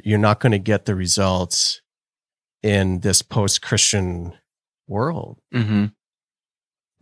[0.05, 1.81] you're not going to get the results
[2.63, 4.35] in this post Christian
[4.91, 5.39] world.
[5.53, 5.87] hmm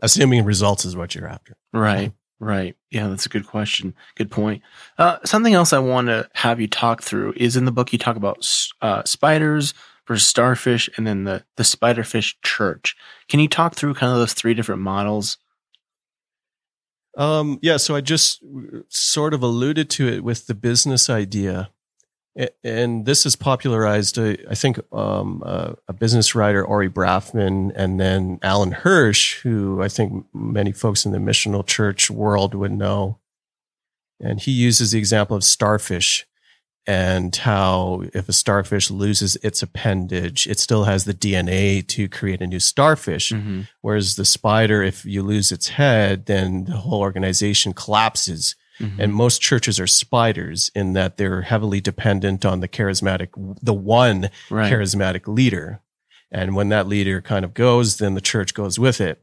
[0.01, 1.57] Assuming results is what you're after.
[1.72, 2.77] right, right.
[2.92, 3.94] Yeah, that's a good question.
[4.14, 4.62] Good point.
[4.96, 7.98] Uh, something else I want to have you talk through is in the book you
[7.98, 8.48] talk about
[8.81, 9.74] uh, spiders
[10.07, 12.94] versus starfish, and then the the spiderfish church.
[13.29, 15.37] Can you talk through kind of those three different models?
[17.16, 18.40] Um, yeah, so I just
[18.88, 21.70] sort of alluded to it with the business idea.
[22.62, 27.98] And this is popularized, uh, I think, um, uh, a business writer, Ori Brafman, and
[27.98, 33.18] then Alan Hirsch, who I think many folks in the missional church world would know.
[34.20, 36.26] And he uses the example of starfish.
[36.86, 42.40] and how if a starfish loses its appendage, it still has the DNA to create
[42.40, 43.30] a new starfish.
[43.30, 48.54] hmm Whereas the spider, if you lose its head, then the whole organization collapses.
[48.78, 53.28] Hmm And most churches are spiders in that they're heavily dependent on the charismatic,
[53.62, 54.72] the one right.
[54.72, 55.82] charismatic leader.
[56.30, 59.22] And when that leader kind of goes, then the church goes with it.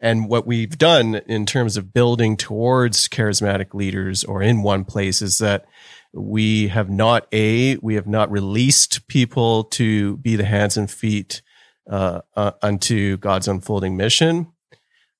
[0.00, 5.20] And what we've done in terms of building towards charismatic leaders or in one place
[5.20, 5.66] is that
[6.12, 11.42] we have not a we have not released people to be the hands and feet
[11.90, 14.52] uh, uh, unto God's unfolding mission.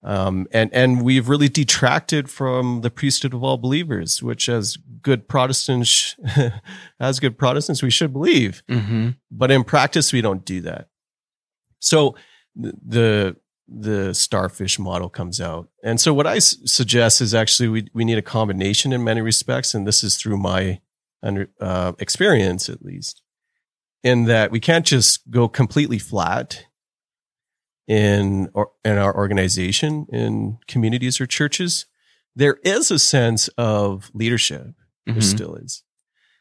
[0.09, 5.29] Um, and and we've really detracted from the priesthood of all believers, which as good
[5.29, 6.17] Protestants,
[7.01, 8.63] as good Protestants, we should believe.
[8.69, 10.89] Hmm but in practice we don't do that.
[11.79, 12.15] So
[12.57, 13.37] the
[13.69, 15.69] the starfish model comes out.
[15.85, 19.21] And so what i s- suggest is actually we, we need a combination in many
[19.21, 20.81] respects and this is through my
[21.23, 23.21] under, uh, experience at least
[24.03, 26.65] in that we can't just go completely flat
[27.89, 31.87] in or in our organization in communities or churches
[32.37, 34.75] there is a sense of leadership
[35.07, 35.83] there hmm still is.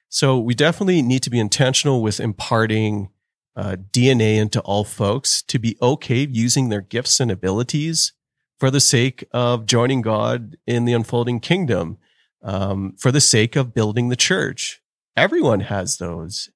[0.10, 3.10] So we definitely need to be intentional with imparting
[3.56, 8.14] uh, DNA into all folks to be okay using their gifts and abilities
[8.60, 11.98] for the sake of joining God in the unfolding kingdom,
[12.44, 14.82] um, for the sake of building the church.
[15.16, 16.50] Everyone has those.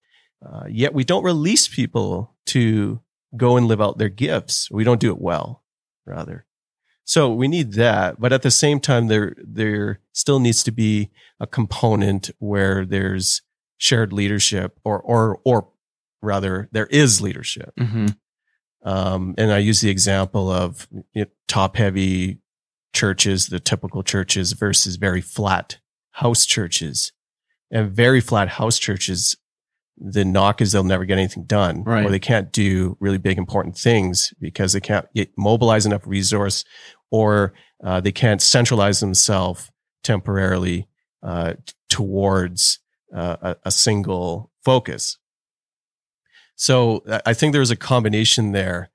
[0.46, 3.02] Uh, yet we don't release people to
[3.36, 4.70] go and live out their gifts.
[4.72, 5.63] We don't do it well,
[6.06, 6.46] rather.
[7.04, 11.10] So we need that, but at the same time, there there still needs to be
[11.39, 13.41] a component where there's
[13.78, 15.70] shared leadership, or or or
[16.22, 17.74] rather, there is leadership.
[17.78, 18.08] hmm
[18.84, 22.39] Um, and I use the example of you know, top heavy
[22.94, 25.80] churches, the typical churches versus very flat
[26.12, 27.12] house churches.
[27.74, 29.38] And very flat house churches,
[30.04, 32.04] the knock is they'll never get anything done Right.
[32.06, 36.66] or they can't do really big, important things because they can't get, mobilize enough resource
[37.12, 39.70] or uh, they can't centralize themselves
[40.04, 40.88] temporarily
[41.22, 41.54] uh,
[41.88, 42.80] towards
[43.16, 45.20] uh, a, a single focus.
[46.56, 48.90] So I- I think there's a combination there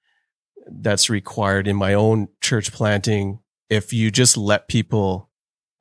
[0.68, 3.38] that's required in my own church planting.
[3.70, 5.30] If you just let people,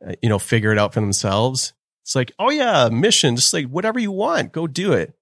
[0.08, 3.66] uh, you know, figure it out for themselves, it's like, oh yeah, mission, just like
[3.68, 5.15] whatever you want, go do it.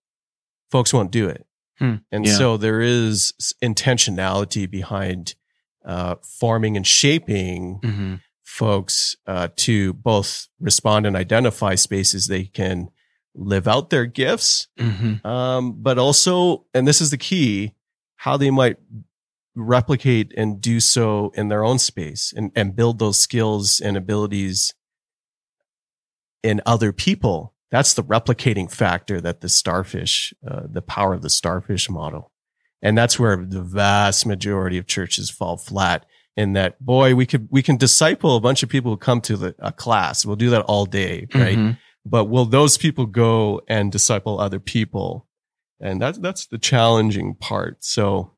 [0.74, 1.46] Folks won't do it.
[1.78, 1.98] Hmm.
[2.12, 2.36] And Yeah.
[2.36, 3.32] so there is
[3.62, 5.36] intentionality behind
[5.86, 12.90] uh, forming and shaping hmm folks uh, to both respond and identify spaces they can
[13.36, 17.74] live out their gifts hmm um, but also, and this is the key,
[18.16, 18.78] how they might
[19.56, 24.74] replicate and do so in their own space and, and build those skills and abilities
[26.42, 27.53] in other people.
[27.74, 32.32] That's the replicating factor that the starfish, uh, the power of the starfish model.
[32.82, 36.06] And that's where the vast majority of churches fall flat
[36.38, 39.36] in that, boy, we could, we can disciple a bunch of people who come to
[39.38, 40.26] the, a class.
[40.26, 41.58] We'll do that all day, right?
[41.58, 41.78] Mhm.
[42.06, 45.28] but will those people go and disciple other people
[45.80, 48.32] and that's that's the challenging part so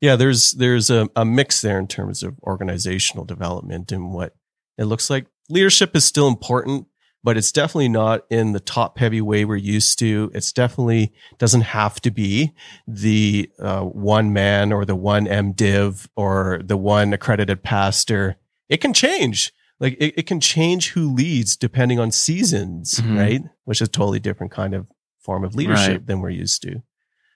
[0.00, 4.34] yeah there's there's a, a mix there in terms of organizational development and what
[4.78, 6.86] it looks like leadership is still important
[7.26, 11.62] but it's definitely not in the top heavy way we're used to it's definitely doesn't
[11.62, 12.52] have to be
[12.86, 18.36] the uh, one man or the one mdiv or the one accredited pastor
[18.68, 23.18] it can change like it, it can change who leads depending on seasons, Mhm.
[23.18, 23.42] right?
[23.64, 24.86] Which is a totally different kind of
[25.18, 26.06] form of leadership Right.
[26.06, 26.82] than we're used to.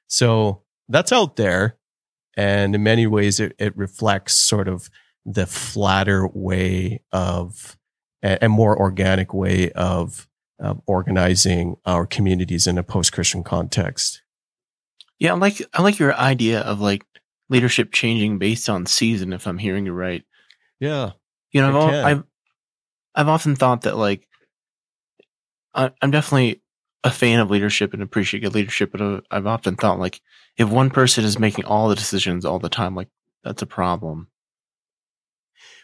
[0.06, 1.76] So that's out there.
[2.38, 4.88] And in many ways, it, it reflects sort of
[5.26, 7.76] the flatter way of
[8.22, 10.28] a, a more organic way of,
[10.58, 14.22] of organizing our communities in a post Christian context.
[15.18, 17.02] Yeah, I like I like your idea of like
[17.48, 19.32] leadership changing based on season.
[19.32, 20.24] If I'm hearing you right,
[20.78, 21.10] Yeah.
[21.52, 22.04] you know, I've, It al- can.
[22.04, 22.24] I've
[23.14, 24.26] I've often thought that like
[25.74, 26.62] I, I'm definitely
[27.04, 30.20] a fan of leadership and appreciate good leadership, but I've often thought like
[30.56, 33.08] if one person is making all the decisions all the time, like
[33.44, 34.28] that's a problem.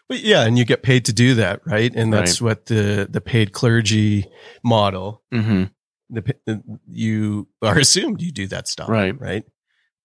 [0.09, 1.93] But yeah, and you get paid to do that, right?
[1.95, 4.27] And that's what the the paid clergy
[4.63, 5.65] model hmm
[6.09, 9.19] the, the you are assumed you do that stuff, Right.
[9.21, 9.45] Right.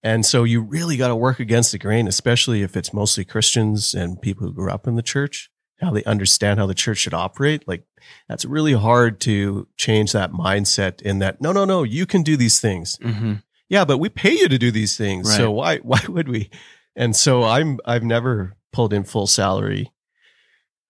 [0.04, 3.93] And so you really got to work against the grain, especially if it's mostly Christians
[3.93, 7.14] and people who grew up in the church, how they understand how the church should
[7.14, 7.68] operate.
[7.68, 7.84] Like
[8.28, 12.36] that's really hard to change that mindset in that, no, no, no, you can do
[12.36, 12.97] these things.
[12.99, 13.34] hmm
[13.70, 15.32] Yeah, but we pay you to do these things.
[15.38, 16.49] So why, why would we?
[16.95, 19.92] And so I'm, I've never pulled in full salary.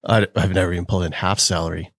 [0.06, 1.94] I, I've never even pulled in half salary.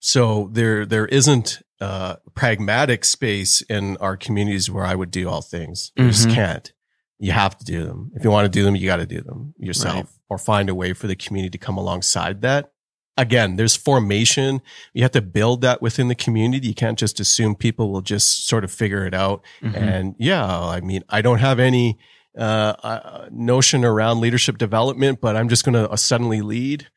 [0.00, 5.42] So there, there isn't uh, pragmatic space in our communities where I would do all
[5.42, 5.92] things.
[5.96, 6.34] You just Mhm.
[6.34, 6.72] can't.
[7.18, 8.12] You have to do them.
[8.14, 10.06] If you want to do them, you got to do them yourself Right.
[10.30, 12.72] or find a way for the community to come alongside that.
[13.18, 14.60] Again, there's formation.
[14.92, 16.68] You have to build that within the community.
[16.68, 19.42] You can't just assume people will just sort of figure it out.
[19.62, 19.74] Mhm.
[19.76, 21.98] And yeah, I mean, I don't have any
[22.36, 26.88] uh, uh, notion around leadership development, but I'm just going to suddenly lead.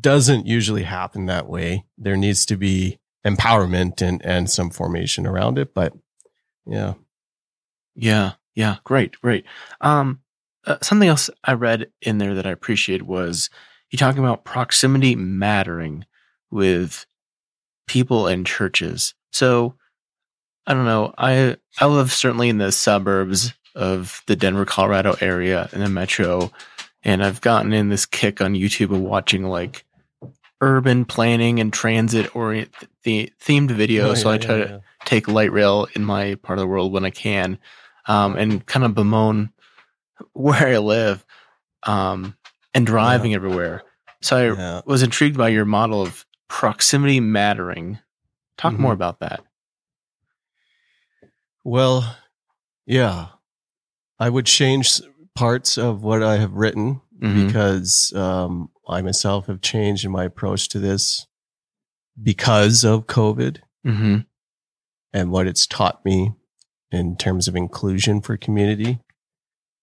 [0.00, 1.84] Doesn't usually happen that way.
[1.96, 5.74] There needs to be empowerment and and some formation around it.
[5.74, 5.94] But
[6.66, 6.94] yeah,
[7.94, 9.44] Yeah, yeah, great, great.
[9.80, 10.20] Um,
[10.66, 13.50] uh, something else I read in there that I appreciated was
[13.90, 16.04] you talking about proximity mattering
[16.50, 17.06] with
[17.86, 19.14] people and churches.
[19.32, 19.74] So
[20.66, 21.12] I don't know.
[21.18, 26.50] I I live certainly in the suburbs of the Denver, Colorado area in the metro,
[27.02, 29.84] and I've gotten in this kick on YouTube of watching like
[30.60, 32.72] urban planning and transit orient
[33.02, 34.10] the themed videos.
[34.10, 36.92] Oh, so I try yeah, to take light rail in my part of the world
[36.92, 37.58] when I can,
[38.06, 39.50] um, and kind of bemoan
[40.32, 41.24] where I live,
[41.82, 42.36] um,
[42.74, 43.82] and driving everywhere.
[44.22, 44.80] So I Yeah.
[44.86, 47.98] was intrigued by your model of proximity mattering.
[48.56, 48.78] Talk Mhm.
[48.78, 49.44] more about that.
[51.64, 52.16] Well,
[52.86, 53.28] yeah,
[54.24, 55.00] I would change
[55.34, 57.46] parts of what I have written Mhm.
[57.46, 61.26] because um, I myself have changed in my approach to this
[62.20, 64.16] because of COVID Mm-hmm.
[65.12, 66.32] and what it's taught me
[66.90, 68.98] in terms of inclusion for community,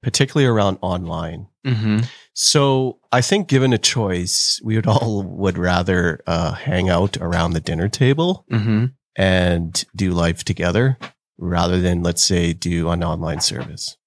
[0.02, 1.48] particularly around online.
[1.68, 2.00] Mm-hmm.
[2.34, 7.54] So I think given a choice, we would all would rather uh, hang out around
[7.54, 8.86] the dinner table Mm-hmm.
[9.16, 10.98] and do life together
[11.38, 13.98] rather than let's say do an online service.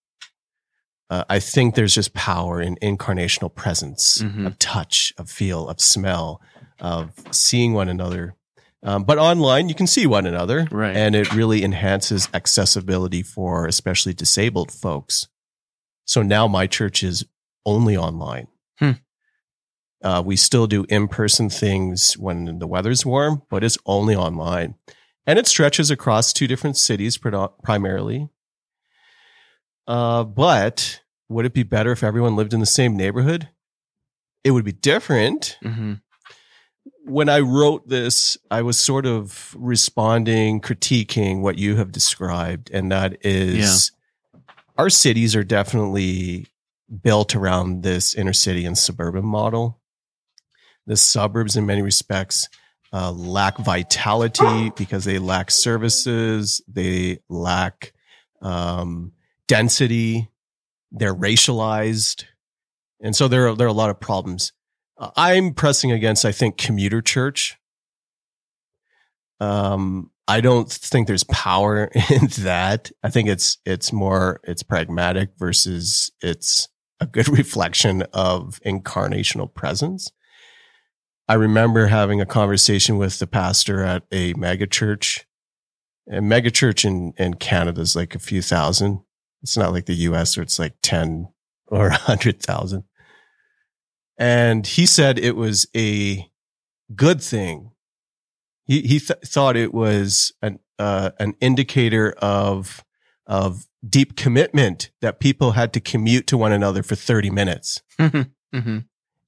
[1.10, 4.46] Uh, I think there's just power in incarnational presence Mhm.
[4.46, 6.40] of touch, of feel, of smell,
[6.80, 8.34] of seeing one another.
[8.82, 10.94] Um, but online, you can see one another, Right.
[10.96, 15.26] and it really enhances accessibility for especially disabled folks.
[16.06, 17.24] So now my church is
[17.64, 18.48] only online.
[18.78, 18.92] Hmm.
[20.02, 24.74] Uh, we still do in person things when the weather's warm, but it's only online.
[25.26, 27.18] And it stretches across two different cities
[27.62, 28.28] primarily.
[29.86, 33.48] Uh, but would it be better if everyone lived in the same neighborhood?
[34.42, 35.58] It would be different.
[35.64, 35.94] Mm-hmm.
[37.06, 42.70] When I wrote this, I was sort of responding, critiquing what you have described.
[42.70, 43.92] And that is
[44.76, 46.46] our cities are definitely
[47.02, 49.80] built around this inner city and suburban model.
[50.86, 52.48] The suburbs, in many respects,
[52.92, 57.92] uh, lack vitality because they lack services, they lack
[58.42, 59.12] um,
[59.48, 60.30] density,
[60.92, 62.24] they're racialized,
[63.00, 64.52] and so there are there are a lot of problems.
[64.96, 67.58] Uh, I'm pressing against, I think, commuter church.
[69.40, 72.90] Um, I don't think there's power in that.
[73.02, 76.68] I think it's it's more it's pragmatic versus it's
[77.00, 80.10] a good reflection of incarnational presence.
[81.26, 85.26] I remember having a conversation with the pastor at a mega church.
[86.10, 89.00] A mega church in, in Canada is like a few thousand.
[89.44, 91.28] It's not like the US where it's like 10
[91.66, 92.84] or 100,000.
[94.16, 96.30] And he said it was a
[96.96, 97.72] good thing.
[98.64, 102.82] He, he th- thought it was an, uh, an indicator of,
[103.26, 107.82] of deep commitment that people had to commute to one another for 30 minutes.
[108.00, 108.78] mm-hmm.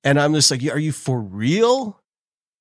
[0.02, 2.00] And I'm just like, are you for real?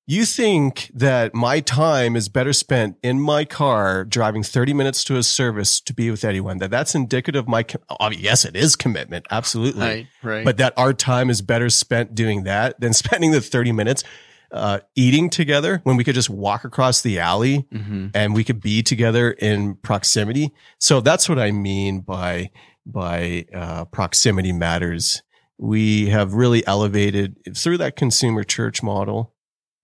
[0.08, 5.16] You think that my time is better spent in my car driving 30 minutes to
[5.16, 6.58] a service to be with anyone?
[6.58, 7.82] That that's indicative of my, com-
[8.12, 9.26] yes, it is commitment.
[9.32, 9.84] Absolutely.
[9.84, 10.44] Right, right.
[10.44, 14.04] But that our time is better spent doing that than spending the 30 minutes
[14.52, 18.08] uh, eating together when we could just walk across the alley mm-hmm.
[18.14, 20.52] and we could be together in proximity.
[20.78, 22.50] So that's what I mean by
[22.86, 25.22] by uh, proximity matters.
[25.58, 29.34] We have really elevated through that consumer church model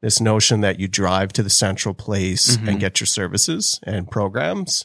[0.03, 2.69] this notion that you drive to the central place Mhm.
[2.69, 4.85] and get your services and programs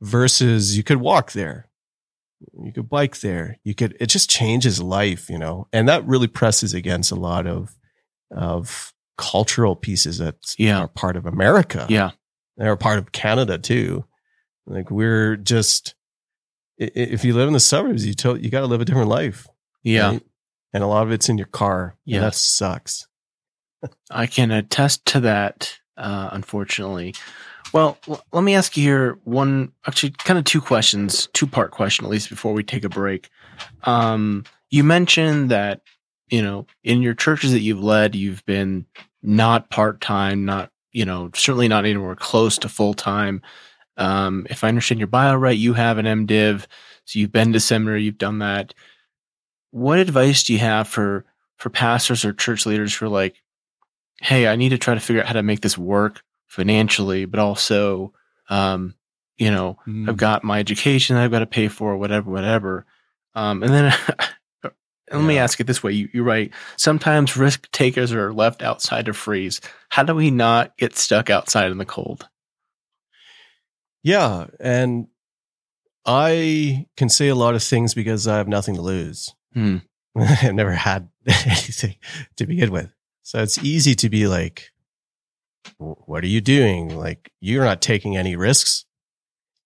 [0.00, 1.68] versus you could walk there.
[2.62, 3.58] You could bike there.
[3.64, 7.46] You could, it just changes life, you know, and that really presses against a lot
[7.46, 7.76] of,
[8.30, 10.80] of cultural pieces that Yeah.
[10.80, 12.10] are part of America yeah.
[12.56, 14.04] they're part of Canada too.
[14.66, 15.94] Like we're just,
[16.76, 19.46] if you live in the suburbs, you to, you got to live a different life.
[19.82, 20.10] Yeah.
[20.10, 20.22] right?
[20.74, 21.96] and a lot of it's in your car.
[22.04, 22.20] Yeah, Yeah.
[22.24, 23.08] that sucks.
[24.10, 27.14] I can attest to that, uh, unfortunately.
[27.72, 31.70] Well, l- let me ask you here one, actually, kind of two questions, two part
[31.70, 33.28] question, at least before we take a break.
[33.84, 35.82] Um, you mentioned that,
[36.28, 38.86] you know, in your churches that you've led, you've been
[39.22, 43.42] not part time, not you know, certainly not anywhere close to full time.
[43.96, 46.66] Um, if I understand your bio right, you have an MDiv,
[47.04, 48.74] so you've been to seminary, you've done that.
[49.70, 51.24] What advice do you have for
[51.56, 53.42] for pastors or church leaders who are like,
[54.20, 57.40] "Hey, I need to try to figure out how to make this work financially, but
[57.40, 58.12] also,
[58.48, 58.94] um,
[59.36, 60.08] you know, Mm.
[60.08, 62.86] I've got my education that I've got to pay for, whatever, whatever."
[63.34, 63.94] Um, and then
[65.12, 66.52] let me ask it this way: you, You're right.
[66.76, 69.60] Sometimes risk takers are left outside to freeze.
[69.90, 72.28] How do we not get stuck outside in the cold?
[74.02, 75.08] Yeah, and
[76.06, 79.34] I can say a lot of things because I have nothing to lose.
[79.52, 79.78] Hmm.
[80.16, 81.96] I never had anything
[82.36, 82.92] to begin with.
[83.28, 84.70] So it's easy to be like,
[85.76, 86.96] what are you doing?
[86.96, 88.86] Like, you're not taking any risks.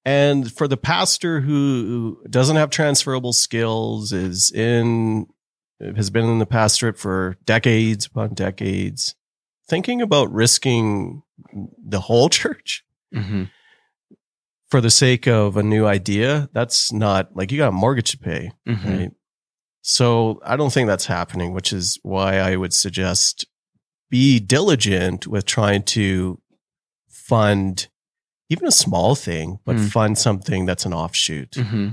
[0.04, 5.26] And for the pastor who doesn't have transferable skills, is in,
[5.80, 9.14] has been in the pastorate for decades upon decades,
[9.68, 11.22] thinking about risking
[11.86, 12.84] the whole church
[13.14, 13.44] Mm-hmm.
[14.70, 18.18] for the sake of a new idea, that's not like you got a mortgage to
[18.18, 18.50] pay.
[18.66, 18.88] Mm-hmm.
[18.90, 19.10] Right.
[19.82, 23.44] So I don't think that's happening, which is why I would suggest
[24.12, 26.38] be diligent with trying to
[27.08, 27.88] fund
[28.50, 29.88] even a small thing, but Mm.
[29.90, 31.52] fund something that's an offshoot.
[31.52, 31.88] Mm-hmm.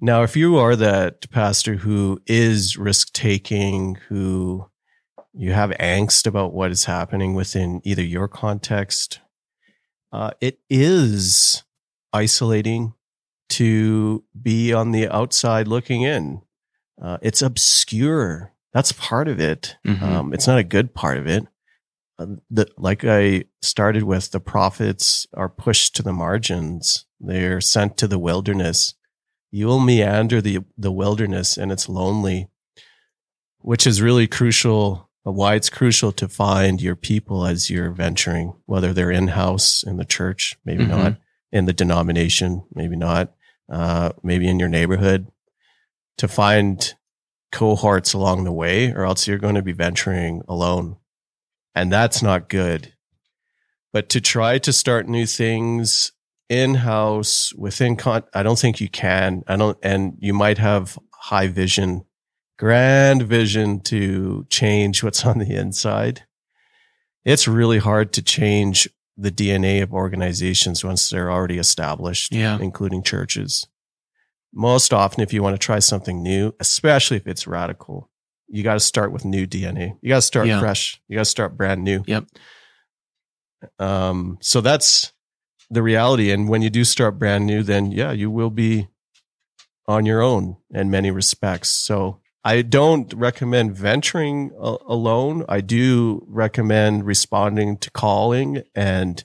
[0.00, 4.68] Now, if you are that pastor who is risk taking, who
[5.32, 9.20] you have angst about what is happening within either your context,
[10.12, 11.62] uh, it is
[12.12, 12.94] isolating
[13.50, 16.42] to be on the outside looking in.
[17.00, 18.52] Uh, it's obscure.
[18.76, 19.74] That's part of it.
[19.86, 20.02] Mhm.
[20.02, 21.46] Um, it's not a good part of it.
[22.18, 27.06] Uh, the, like I started with, the prophets are pushed to the margins.
[27.18, 28.92] They're sent to the wilderness.
[29.50, 32.48] You will meander the, the wilderness and it's lonely,
[33.60, 35.08] which is really crucial.
[35.26, 39.82] uh, Why it's crucial to find your people as you're venturing, whether they're in house
[39.82, 40.88] in the church, maybe Mhm.
[40.90, 41.16] not
[41.50, 43.32] in the denomination, maybe not,
[43.72, 45.28] uh, maybe in your neighborhood,
[46.18, 46.92] to find
[47.56, 50.96] cohorts along the way, or else you're going to be venturing alone.
[51.74, 52.92] And that's not good.
[53.94, 56.12] But to try to start new things
[56.50, 59.42] in house within con, I don't think you can.
[59.46, 62.04] I don't, and you might have high vision,
[62.58, 66.24] grand vision to change what's on the inside.
[67.24, 68.86] It's really hard to change
[69.16, 72.58] the DNA of organizations once they're already established, Yeah.
[72.60, 73.66] including churches.
[74.58, 78.10] Most often, if you want to try something new, especially if it's radical,
[78.48, 79.98] you got to start with new DNA.
[80.00, 80.60] You got to start Yeah.
[80.60, 80.98] fresh.
[81.08, 82.02] You got to start brand new.
[82.06, 82.24] Yep.
[83.78, 85.12] Um, so that's
[85.70, 86.30] the reality.
[86.30, 88.88] And when you do start brand new, then yeah, you will be
[89.86, 91.68] on your own in many respects.
[91.70, 95.44] So I don't recommend venturing a- alone.
[95.48, 99.22] I do recommend responding to calling and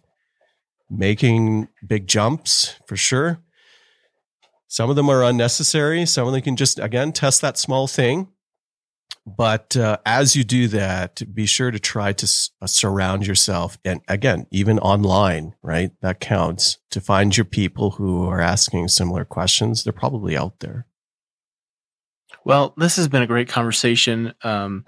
[0.90, 3.40] making big jumps for sure.
[4.72, 6.06] Some of them are unnecessary.
[6.06, 8.30] Some of them can just, again, test that small thing.
[9.26, 13.78] But uh, as you do that, be sure to try to s- uh, surround yourself.
[13.84, 15.92] And again, even online, right?
[16.02, 19.84] That counts to find your people who are asking similar questions.
[19.84, 20.88] They're probably out there.
[22.46, 24.34] Well, this has been a great conversation.
[24.42, 24.86] Um,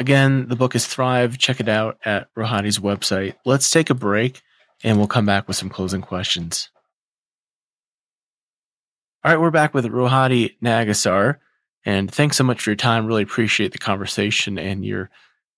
[0.00, 1.38] again, the book is Thrive.
[1.38, 3.36] Check it out at Rohadi's website.
[3.44, 4.42] Let's take a break
[4.82, 6.70] and we'll come back with some closing questions.
[9.22, 11.36] All right, we're back with Rohadi Nagassar.
[11.84, 13.04] And thanks so much for your time.
[13.04, 15.10] Really appreciate the conversation and your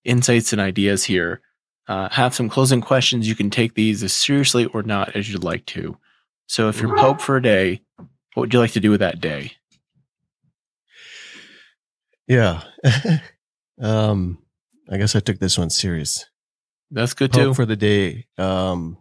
[0.02, 1.40] insights and ideas here.
[1.86, 3.28] Uh, have some closing questions.
[3.28, 5.96] You can take these as seriously or not as you'd like to.
[6.48, 7.82] So, if you're Pope for a day,
[8.34, 9.52] what would you like to do with that day?
[12.26, 12.62] Yeah.
[13.80, 14.38] um,
[14.90, 16.26] I guess I took this one serious.
[16.90, 17.54] That's good Pope too.
[17.54, 18.26] for the day.
[18.38, 18.98] Um,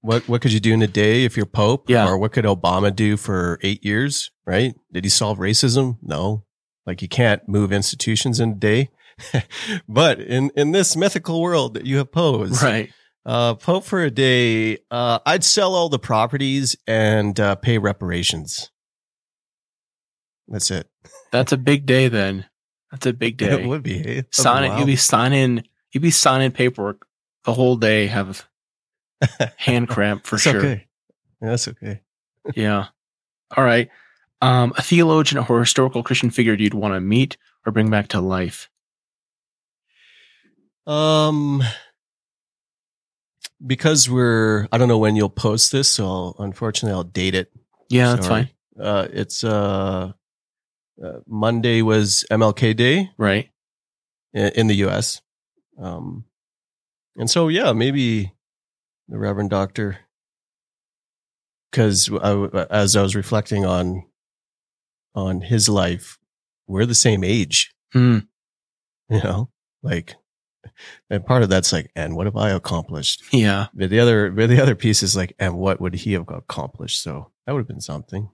[0.00, 1.88] what what could you do in a day if you're Pope?
[1.88, 2.08] Yeah.
[2.08, 4.30] Or what could Obama do for eight years?
[4.46, 4.74] Right?
[4.92, 5.98] Did he solve racism?
[6.02, 6.44] No.
[6.86, 8.90] Like you can't move institutions in a day.
[9.88, 12.90] but in in this mythical world that you have posed, right.
[13.26, 18.70] uh, Pope for a day, uh, I'd sell all the properties and uh, pay reparations.
[20.46, 20.88] That's it.
[21.32, 22.46] That's a big day then.
[22.90, 23.60] That's a big day.
[23.62, 24.18] It would be.
[24.18, 24.22] eh?
[24.30, 24.78] Sign it.
[24.78, 25.64] You'd be signing.
[25.92, 27.06] You'd be signing paperwork
[27.44, 28.06] the whole day.
[28.06, 28.47] Have
[29.56, 30.56] hand cramp for sure.
[30.58, 30.86] okay.
[31.42, 32.00] Yeah, that's okay.
[32.54, 32.86] Yeah.
[33.56, 33.88] All right.
[34.40, 38.20] Um, a theologian or historical Christian figure you'd want to meet or bring back to
[38.20, 38.68] life.
[40.86, 41.62] Um,
[43.64, 47.52] because we're, I don't know when you'll post this, so I'll, unfortunately I'll date it.
[47.90, 48.50] Yeah, that's fine.
[48.80, 50.12] Uh, it's, uh,
[51.04, 53.50] uh, Monday was MLK Day Right.
[54.32, 55.20] in, in the US.
[55.78, 56.24] Um,
[57.16, 58.32] And so, yeah, maybe
[59.08, 59.98] the Reverend Doctor,
[61.70, 62.10] because
[62.70, 64.04] as I was reflecting on
[65.14, 66.18] on his life,
[66.66, 67.74] we're the same age.
[67.92, 68.18] Hmm.
[69.10, 69.48] You know,
[69.82, 70.16] like,
[71.08, 73.22] and part of that's like, and what have I accomplished?
[73.32, 73.68] Yeah.
[73.72, 77.02] But the other, but the other piece is like, and what would he have accomplished?
[77.02, 78.28] So that would have been something.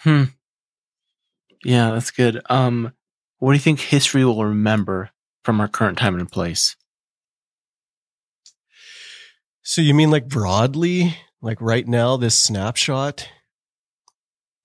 [0.00, 0.24] Hmm.
[1.64, 2.42] Yeah, that's good.
[2.50, 2.92] Um,
[3.38, 5.10] what do you think history will remember
[5.44, 6.74] from our current time and place?
[9.62, 13.28] So you mean like broadly, like right now, this snapshot?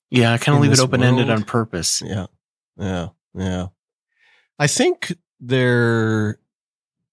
[0.10, 2.02] Yeah, I kind of leave it open ended on purpose.
[2.06, 2.28] Yeah.
[2.78, 3.10] Yeah.
[3.34, 3.68] Yeah.
[4.58, 6.40] I think there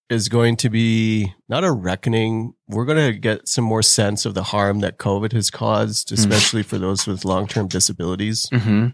[0.09, 2.55] is going to be not a reckoning.
[2.68, 6.12] We're going to get some more sense of the harm that COVID has caused, Mm.
[6.18, 8.47] especially for those with long term disabilities.
[8.53, 8.89] Mm-hmm.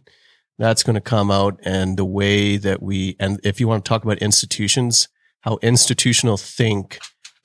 [0.59, 3.89] That's going to come out and the way that we, and if you want to
[3.89, 5.09] talk about institutions,
[5.41, 6.99] how institutional think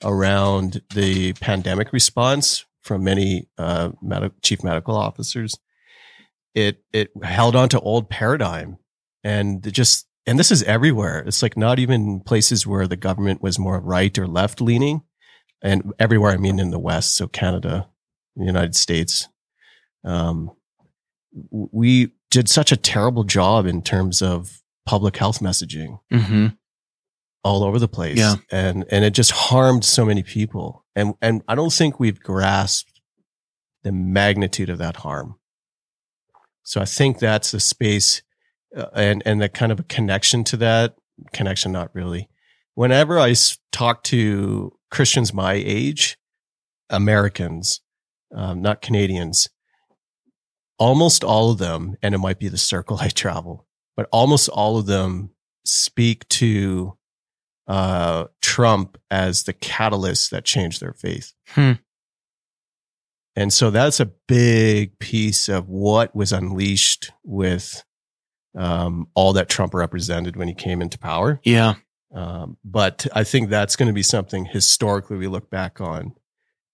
[0.04, 5.58] around the pandemic response from many uh, med- chief medical officers,
[6.54, 8.78] it it held on to old paradigm
[9.26, 11.22] and just and this is everywhere.
[11.26, 15.02] It's like not even places where the government was more right or left leaning,
[15.62, 17.88] and everywhere I mean in the West, so Canada,
[18.36, 19.28] the United States.
[20.04, 20.52] Um,
[21.50, 26.46] we did such a terrible job in terms of public health messaging Mm-hmm.
[27.46, 28.18] All over the place.
[28.18, 28.34] Yeah.
[28.50, 30.84] And and it just harmed so many people.
[30.96, 33.00] And and I don't think we've grasped
[33.84, 35.36] the magnitude of that harm.
[36.64, 38.22] So I think that's the space
[38.76, 40.96] uh, and and the kind of a connection to that
[41.32, 42.28] connection not really.
[42.74, 43.34] Whenever I
[43.70, 46.18] talk to Christians my age,
[46.90, 47.80] Americans,
[48.34, 49.48] um, not Canadians,
[50.78, 54.78] almost all of them, and it might be the circle I travel, but almost all
[54.78, 55.30] of them
[55.64, 56.95] speak to
[57.66, 61.32] uh, Trump as the catalyst that changed their faith.
[61.48, 61.72] Hmm.
[63.34, 67.84] And so that's a big piece of what was unleashed with
[68.56, 71.40] um, all that Trump represented when he came into power.
[71.44, 71.74] Yeah.
[72.14, 76.14] Um, but I think that's going to be something historically we look back on,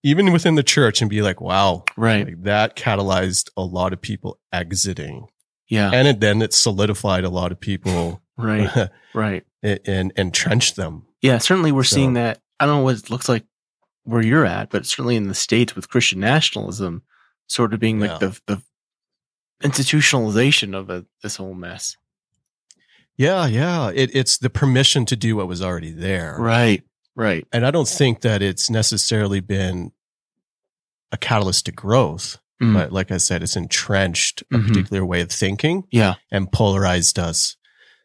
[0.05, 2.27] even within the church, and be like, wow, Right.
[2.27, 5.27] like that catalyzed a lot of people exiting.
[5.69, 5.91] Yeah.
[5.93, 8.89] And it, then it solidified a lot of people Right.
[9.15, 9.45] Right.
[9.63, 11.07] And, and entrenched them.
[11.21, 11.39] Yeah.
[11.39, 12.41] Certainly, we're So- seeing that.
[12.61, 13.45] I don't know what it looks like
[14.05, 17.03] where you're at, but certainly in the states with Christian nationalism,
[17.49, 18.19] sort of being like Yeah.
[18.19, 18.63] the the
[19.63, 21.97] institutionalization of a, this whole mess.
[23.17, 23.91] Yeah, yeah.
[23.95, 26.37] It, it's the permission to do what was already there.
[26.39, 26.83] Right.
[27.15, 27.47] Right.
[27.53, 29.93] And I don't think that it's necessarily been
[31.13, 32.39] a catalyst to growth.
[32.61, 32.75] Mm.
[32.75, 34.69] But like I said, it's entrenched a Mhm.
[34.69, 36.15] particular way of thinking Yeah.
[36.31, 37.57] and polarized us.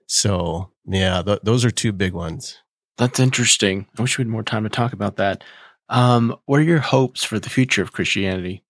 [0.08, 2.58] So yeah, th- those are two big ones.
[2.98, 3.86] That's interesting.
[3.98, 5.44] I wish we had more time to talk about that.
[5.90, 8.64] Um, what are your hopes for the future of Christianity?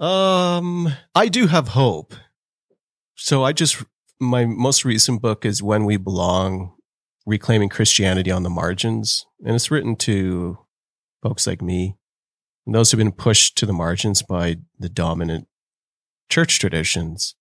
[0.00, 2.14] Um, I do have hope.
[3.14, 3.84] So I just,
[4.20, 6.74] my most recent book is When We Belong,
[7.24, 9.26] Reclaiming Christianity on the Margins.
[9.44, 10.58] And it's written to
[11.22, 11.96] folks like me
[12.66, 15.46] and those who've been pushed to the margins by the dominant
[16.28, 17.36] church traditions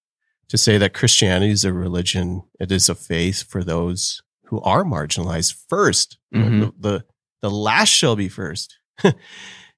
[0.51, 2.43] to say that Christianity is a religion.
[2.59, 6.59] It is a faith for those who are marginalized 1st Mhm.
[6.81, 7.05] The, the,
[7.41, 8.77] the last shall be first.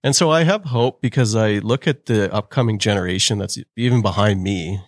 [0.06, 4.44] And so I have hope because I look at the upcoming generation that's even behind
[4.44, 4.82] me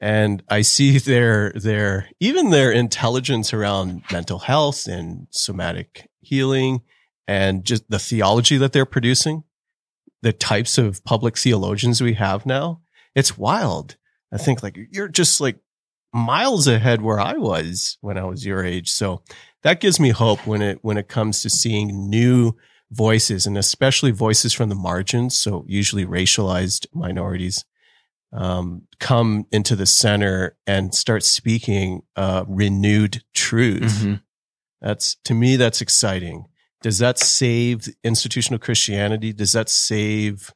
[0.00, 6.82] and I see their, their, even their intelligence around mental health and somatic healing
[7.26, 9.42] and just the theology that they're producing,
[10.22, 12.82] the types of public theologians we have now.
[13.16, 13.96] It's wild.
[14.34, 15.58] I think like you're just like
[16.12, 18.90] miles ahead where I was when I was your age.
[18.90, 19.22] So
[19.62, 22.56] that gives me hope when it, when it comes to seeing new
[22.90, 25.36] voices and especially voices from the margins.
[25.36, 27.64] So usually racialized minorities,
[28.32, 33.82] um, come into the center and start speaking, uh, renewed truth.
[33.82, 34.22] Mhm.
[34.80, 36.44] That's to me, that's exciting.
[36.82, 39.32] Does that save institutional Christianity?
[39.32, 40.52] Does that save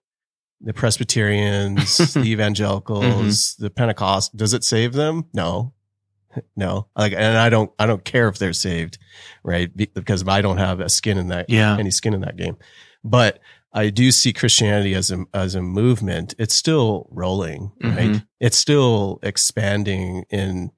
[0.61, 4.37] the Presbyterians, the evangelicals, the Pentecost?
[4.37, 5.27] Does it save them?
[5.33, 5.73] No,
[6.57, 6.89] no.
[6.97, 8.99] Like, and I don't, I don't care if they're saved,
[9.43, 9.71] right?
[9.77, 11.77] Because I don't have a skin in that, Yeah.
[11.79, 12.57] any skin in that game.
[13.05, 13.39] But
[13.73, 16.35] I do see Christianity as a as a movement.
[16.39, 18.11] It's still rolling, right?
[18.13, 18.27] Mhm.
[18.41, 20.71] It's still expanding in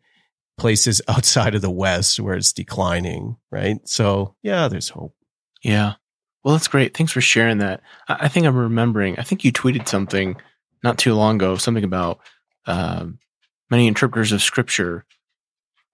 [0.59, 3.79] places outside of the West where it's declining, right?
[3.89, 5.15] So yeah, there's hope.
[5.63, 5.95] Yeah.
[6.45, 6.97] Well, that's great.
[6.97, 7.83] Thanks for sharing that.
[8.09, 9.19] I, I think I'm remembering.
[9.19, 10.37] I think you tweeted something
[10.83, 12.21] not too long ago, something about
[12.67, 13.19] um,
[13.71, 15.05] many interpreters of scripture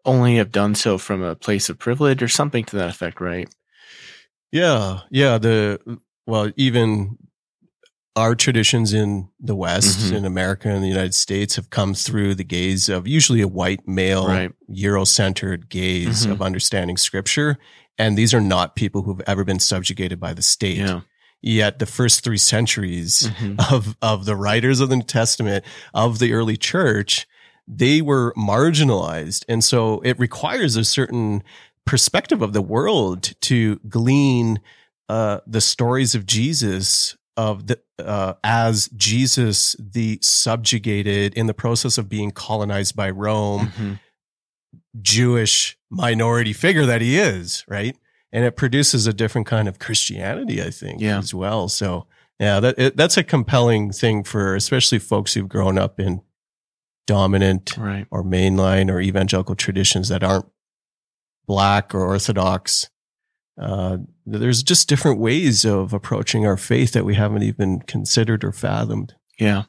[0.05, 3.49] only have done so from a place of privilege or something to that effect, right?
[4.53, 5.39] Yeah, yeah.
[5.39, 5.81] The
[6.27, 7.19] well, even
[8.15, 10.17] our traditions in the West, Mhm.
[10.19, 13.87] in America and the United States, have come through the gaze of usually a white
[13.87, 14.53] male, Right.
[14.71, 16.31] Eurocentered gaze Mhm.
[16.33, 17.59] of understanding Scripture.
[17.99, 20.79] And these are not people who've ever been subjugated by the state.
[20.79, 21.01] Yeah.
[21.43, 23.73] Yet the first three centuries Mhm.
[23.73, 27.27] of of the writers of the New Testament of the early church,
[27.69, 31.43] they were marginalized, and so it requires a certain
[31.85, 34.61] perspective of the world to glean
[35.09, 41.97] uh, the stories of Jesus of the uh, as Jesus the subjugated in the process
[41.99, 44.01] of being colonized by Rome Mhm.
[45.01, 47.97] Jewish minority figure that he is, right?
[48.33, 51.19] And it produces a different kind of Christianity, I think, Yeah.
[51.19, 51.69] as well.
[51.69, 52.07] So,
[52.41, 56.21] yeah, that it, that's a compelling thing for especially folks who've grown up in
[57.07, 58.07] dominant Right.
[58.11, 60.47] or mainline or evangelical traditions that aren't
[61.47, 62.91] black or orthodox.
[63.61, 68.53] Uh, there's just different ways of approaching our faith that we haven't even considered or
[68.53, 69.15] fathomed.
[69.39, 69.65] Yeah.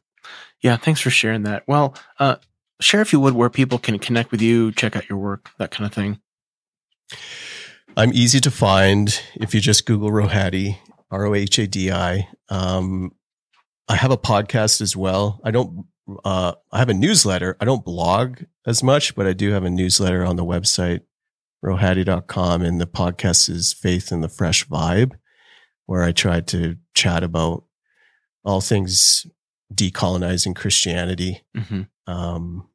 [0.62, 0.76] Yeah.
[0.78, 1.64] Thanks for sharing that.
[1.68, 2.38] Well, uh,
[2.80, 5.72] share if you would where people can connect with you, check out your work, that
[5.72, 6.20] kind of thing.
[7.96, 10.78] I'm easy to find if you just Google Rohadi,
[11.10, 12.28] R O H A D I.
[12.50, 13.12] Um,
[13.88, 15.40] I have a podcast as well.
[15.44, 15.86] I don't,
[16.24, 17.58] uh, I have a newsletter.
[17.60, 21.02] I don't blog as much, but I do have a newsletter on the website,
[21.64, 22.62] rohadi.com.
[22.62, 25.14] And the podcast is Faith in the Fresh Vibe,
[25.86, 27.64] where I try to chat about
[28.44, 29.26] all things
[29.74, 31.44] decolonizing Christianity.
[31.56, 32.68] hmm Um,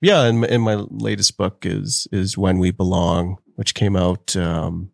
[0.00, 4.36] yeah, and, my- and my latest book is is When We Belong, which came out
[4.36, 4.90] um,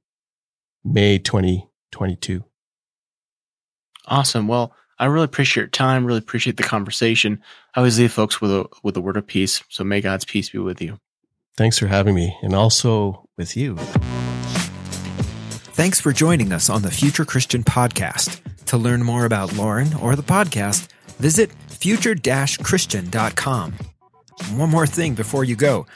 [0.85, 2.45] May twenty twenty two.
[4.07, 4.49] Awesome.
[4.49, 6.05] Well, I really appreciate your time.
[6.05, 7.41] Really appreciate the conversation.
[7.75, 9.63] I always leave folks with a with a word of peace.
[9.69, 10.99] So may God's peace be with you.
[11.57, 13.77] Thanks for having me, and also with you.
[15.75, 18.41] Thanks for joining us on the Future Christian Podcast.
[18.67, 20.89] To learn more about Lauren or the podcast,
[21.19, 23.75] visit future-christian.com.
[24.55, 25.87] One more thing before you go.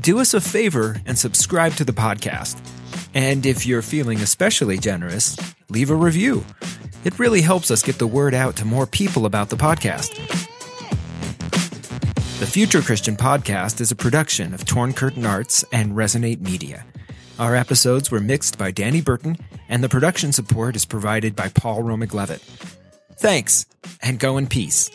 [0.00, 2.60] Do us a favor and subscribe to the podcast.
[3.14, 5.36] And if you're feeling especially generous,
[5.68, 6.44] leave a review.
[7.04, 10.16] It really helps us get the word out to more people about the podcast.
[12.38, 16.86] The Future Christian Podcast is a production of Torn Curtain Arts and Resonate Media.
[17.38, 19.36] Our episodes were mixed by Danny Burton,
[19.68, 22.42] and the production support is provided by Paul Romig Levitt.
[23.20, 23.66] Thanks,
[24.00, 24.88] and go in peace.